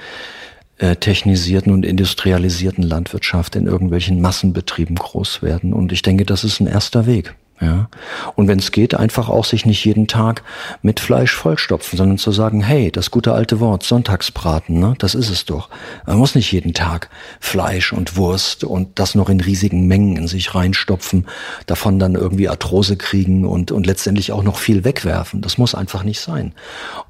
äh, 0.79 0.97
technisierten 0.97 1.73
und 1.73 1.87
industrialisierten 1.87 2.85
Landwirtschaft 2.85 3.57
in 3.57 3.67
irgendwelchen 3.67 4.21
Massenbetrieben 4.21 4.97
groß 4.97 5.41
werden. 5.43 5.73
Und 5.73 5.91
ich 5.93 6.03
denke, 6.03 6.27
das 6.27 6.45
ist 6.45 6.61
ein 6.61 6.67
erster 6.67 7.07
Weg. 7.07 7.35
Ja. 7.61 7.89
Und 8.35 8.49
wenn 8.49 8.59
es 8.59 8.71
geht, 8.71 8.95
einfach 8.95 9.31
auch 9.31 9.47
sich 9.47 9.65
nicht 9.65 9.83
jeden 9.85 10.07
Tag 10.09 10.43
mit 10.83 11.01
Fleisch 11.01 11.35
vollstopfen, 11.35 11.97
sondern 11.97 12.19
zu 12.19 12.31
sagen, 12.31 12.63
hey, 12.63 12.91
das 12.93 13.11
gute 13.11 13.33
alte 13.33 13.61
Wort, 13.61 13.83
Sonntagsbraten, 13.83 14.79
ne, 14.79 14.95
das 14.99 15.15
ist 15.15 15.31
es 15.31 15.47
doch. 15.47 15.71
Man 16.07 16.19
muss 16.19 16.35
nicht 16.35 16.53
jeden 16.53 16.75
Tag 16.75 17.09
Fleisch 17.41 17.95
und 17.95 18.17
Wurst 18.17 18.65
und 18.65 18.99
das 18.99 19.15
noch 19.15 19.31
in 19.31 19.41
riesigen 19.41 19.87
Mengen 19.87 20.17
in 20.17 20.29
sich 20.29 20.55
reinstopfen, 20.55 21.27
davon 21.65 21.99
dann 21.99 22.15
irgendwie 22.15 22.49
Arthrose 22.49 22.97
kriegen 22.97 23.47
und, 23.47 23.71
und 23.73 23.87
letztendlich 23.87 24.33
auch 24.33 24.43
noch 24.43 24.59
viel 24.59 24.85
wegwerfen. 24.85 25.41
Das 25.41 25.57
muss 25.57 25.75
einfach 25.75 26.03
nicht 26.03 26.21
sein. 26.21 26.53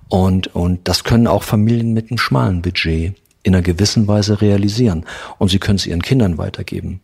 Und, 0.09 0.55
und 0.55 0.87
das 0.87 1.03
können 1.03 1.27
auch 1.27 1.43
Familien 1.43 1.93
mit 1.93 2.11
einem 2.11 2.19
schmalen 2.19 2.63
Budget 2.63 3.15
in 3.43 3.55
einer 3.55 3.63
gewissen 3.63 4.07
Weise 4.07 4.41
realisieren. 4.41 5.05
Und 5.39 5.51
sie 5.51 5.59
können 5.59 5.77
es 5.77 5.87
ihren 5.87 6.03
Kindern 6.03 6.39
weitergeben. 6.39 7.01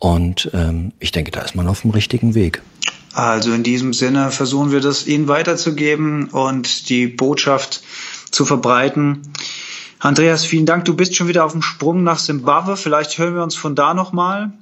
Und 0.00 0.50
ähm, 0.54 0.92
ich 0.98 1.12
denke, 1.12 1.30
da 1.30 1.42
ist 1.42 1.54
man 1.54 1.68
auf 1.68 1.82
dem 1.82 1.90
richtigen 1.90 2.34
Weg. 2.34 2.62
Also 3.12 3.52
in 3.52 3.62
diesem 3.62 3.92
Sinne 3.92 4.30
versuchen 4.30 4.72
wir 4.72 4.80
das 4.80 5.06
Ihnen 5.06 5.28
weiterzugeben 5.28 6.30
und 6.30 6.88
die 6.88 7.06
Botschaft 7.06 7.82
zu 8.30 8.44
verbreiten. 8.44 9.22
Andreas, 9.98 10.46
vielen 10.46 10.64
Dank. 10.64 10.86
Du 10.86 10.96
bist 10.96 11.14
schon 11.14 11.28
wieder 11.28 11.44
auf 11.44 11.52
dem 11.52 11.60
Sprung 11.60 12.02
nach 12.02 12.18
Simbabwe. 12.18 12.78
Vielleicht 12.78 13.18
hören 13.18 13.34
wir 13.34 13.42
uns 13.42 13.54
von 13.54 13.74
da 13.74 13.92
nochmal. 13.92 14.52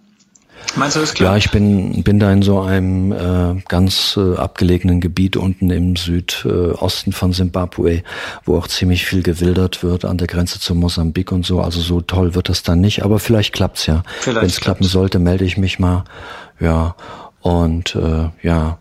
Meinst 0.76 0.96
du 0.96 1.00
das 1.00 1.14
klar? 1.14 1.32
Ja, 1.32 1.36
ich 1.36 1.50
bin, 1.50 2.02
bin 2.02 2.18
da 2.18 2.32
in 2.32 2.42
so 2.42 2.60
einem 2.60 3.12
äh, 3.12 3.62
ganz 3.68 4.16
äh, 4.16 4.36
abgelegenen 4.36 5.00
Gebiet 5.00 5.36
unten 5.36 5.70
im 5.70 5.96
Südosten 5.96 7.10
äh, 7.10 7.12
von 7.12 7.32
Simbabwe, 7.32 8.02
wo 8.44 8.56
auch 8.56 8.68
ziemlich 8.68 9.06
viel 9.06 9.22
gewildert 9.22 9.82
wird 9.82 10.04
an 10.04 10.18
der 10.18 10.26
Grenze 10.26 10.60
zu 10.60 10.74
Mosambik 10.74 11.32
und 11.32 11.44
so. 11.46 11.60
Also 11.60 11.80
so 11.80 12.00
toll 12.00 12.34
wird 12.34 12.48
das 12.48 12.62
dann 12.62 12.80
nicht, 12.80 13.02
aber 13.04 13.18
vielleicht 13.18 13.52
klappt's 13.52 13.86
ja. 13.86 14.02
Wenn 14.24 14.44
es 14.44 14.60
klappen 14.60 14.84
sollte, 14.84 15.18
melde 15.18 15.44
ich 15.44 15.56
mich 15.56 15.78
mal. 15.78 16.04
Ja. 16.60 16.94
Und 17.40 17.94
äh, 17.94 18.28
ja. 18.42 18.78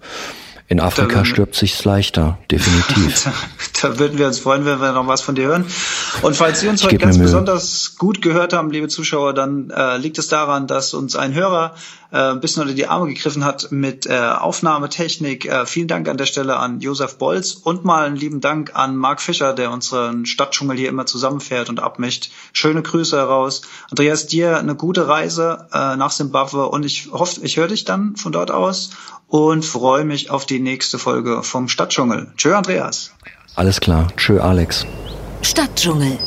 In 0.69 0.81
Afrika 0.81 1.23
stirbt 1.23 1.55
sich's 1.55 1.85
leichter, 1.85 2.39
definitiv. 2.51 3.23
da, 3.81 3.87
da, 3.87 3.99
würden 3.99 4.17
wir 4.17 4.27
uns 4.27 4.39
freuen, 4.39 4.65
wenn 4.65 4.81
wir 4.81 4.91
noch 4.91 5.07
was 5.07 5.21
von 5.21 5.33
dir 5.33 5.47
hören. 5.47 5.65
Und 6.21 6.35
falls 6.35 6.59
Sie 6.59 6.67
uns 6.67 6.83
heute 6.83 6.97
ganz 6.97 7.17
besonders 7.17 7.95
gut 7.97 8.21
gehört 8.21 8.51
haben, 8.51 8.69
liebe 8.69 8.89
Zuschauer, 8.89 9.33
dann 9.33 9.69
äh, 9.69 9.95
liegt 9.95 10.17
es 10.17 10.27
daran, 10.27 10.67
dass 10.67 10.93
uns 10.93 11.15
ein 11.15 11.33
Hörer 11.33 11.73
äh, 12.11 12.31
ein 12.31 12.39
bisschen 12.39 12.61
unter 12.61 12.73
die 12.73 12.87
Arme 12.87 13.07
gegriffen 13.07 13.43
hat 13.43 13.71
mit 13.71 14.05
äh, 14.05 14.17
Aufnahmetechnik. 14.17 15.45
Äh, 15.45 15.65
vielen 15.65 15.87
Dank 15.87 16.07
an 16.07 16.17
der 16.17 16.25
Stelle 16.25 16.57
an 16.57 16.79
Josef 16.79 17.17
Bolz 17.17 17.53
und 17.53 17.85
mal 17.85 18.05
einen 18.05 18.15
lieben 18.15 18.41
Dank 18.41 18.75
an 18.75 18.95
Marc 18.95 19.21
Fischer, 19.21 19.53
der 19.53 19.71
unseren 19.71 20.25
Stadtdschungel 20.25 20.77
hier 20.77 20.89
immer 20.89 21.05
zusammenfährt 21.05 21.69
und 21.69 21.79
abmischt. 21.79 22.29
Schöne 22.53 22.81
Grüße 22.81 23.17
heraus. 23.17 23.61
Andreas, 23.89 24.27
dir 24.27 24.57
eine 24.57 24.75
gute 24.75 25.07
Reise 25.07 25.67
äh, 25.73 25.95
nach 25.95 26.11
Simbabwe 26.11 26.67
und 26.67 26.85
ich 26.85 27.09
hoffe, 27.11 27.41
ich 27.43 27.57
höre 27.57 27.67
dich 27.67 27.85
dann 27.85 28.15
von 28.15 28.31
dort 28.31 28.51
aus 28.51 28.91
und 29.27 29.65
freue 29.65 30.05
mich 30.05 30.31
auf 30.31 30.45
die 30.45 30.59
nächste 30.59 30.99
Folge 30.99 31.43
vom 31.43 31.67
Stadtdschungel. 31.67 32.31
Tschö, 32.37 32.55
Andreas. 32.55 33.11
Alles 33.55 33.79
klar. 33.79 34.07
Tschö, 34.15 34.39
Alex. 34.39 34.85
Stadtdschungel 35.41 36.17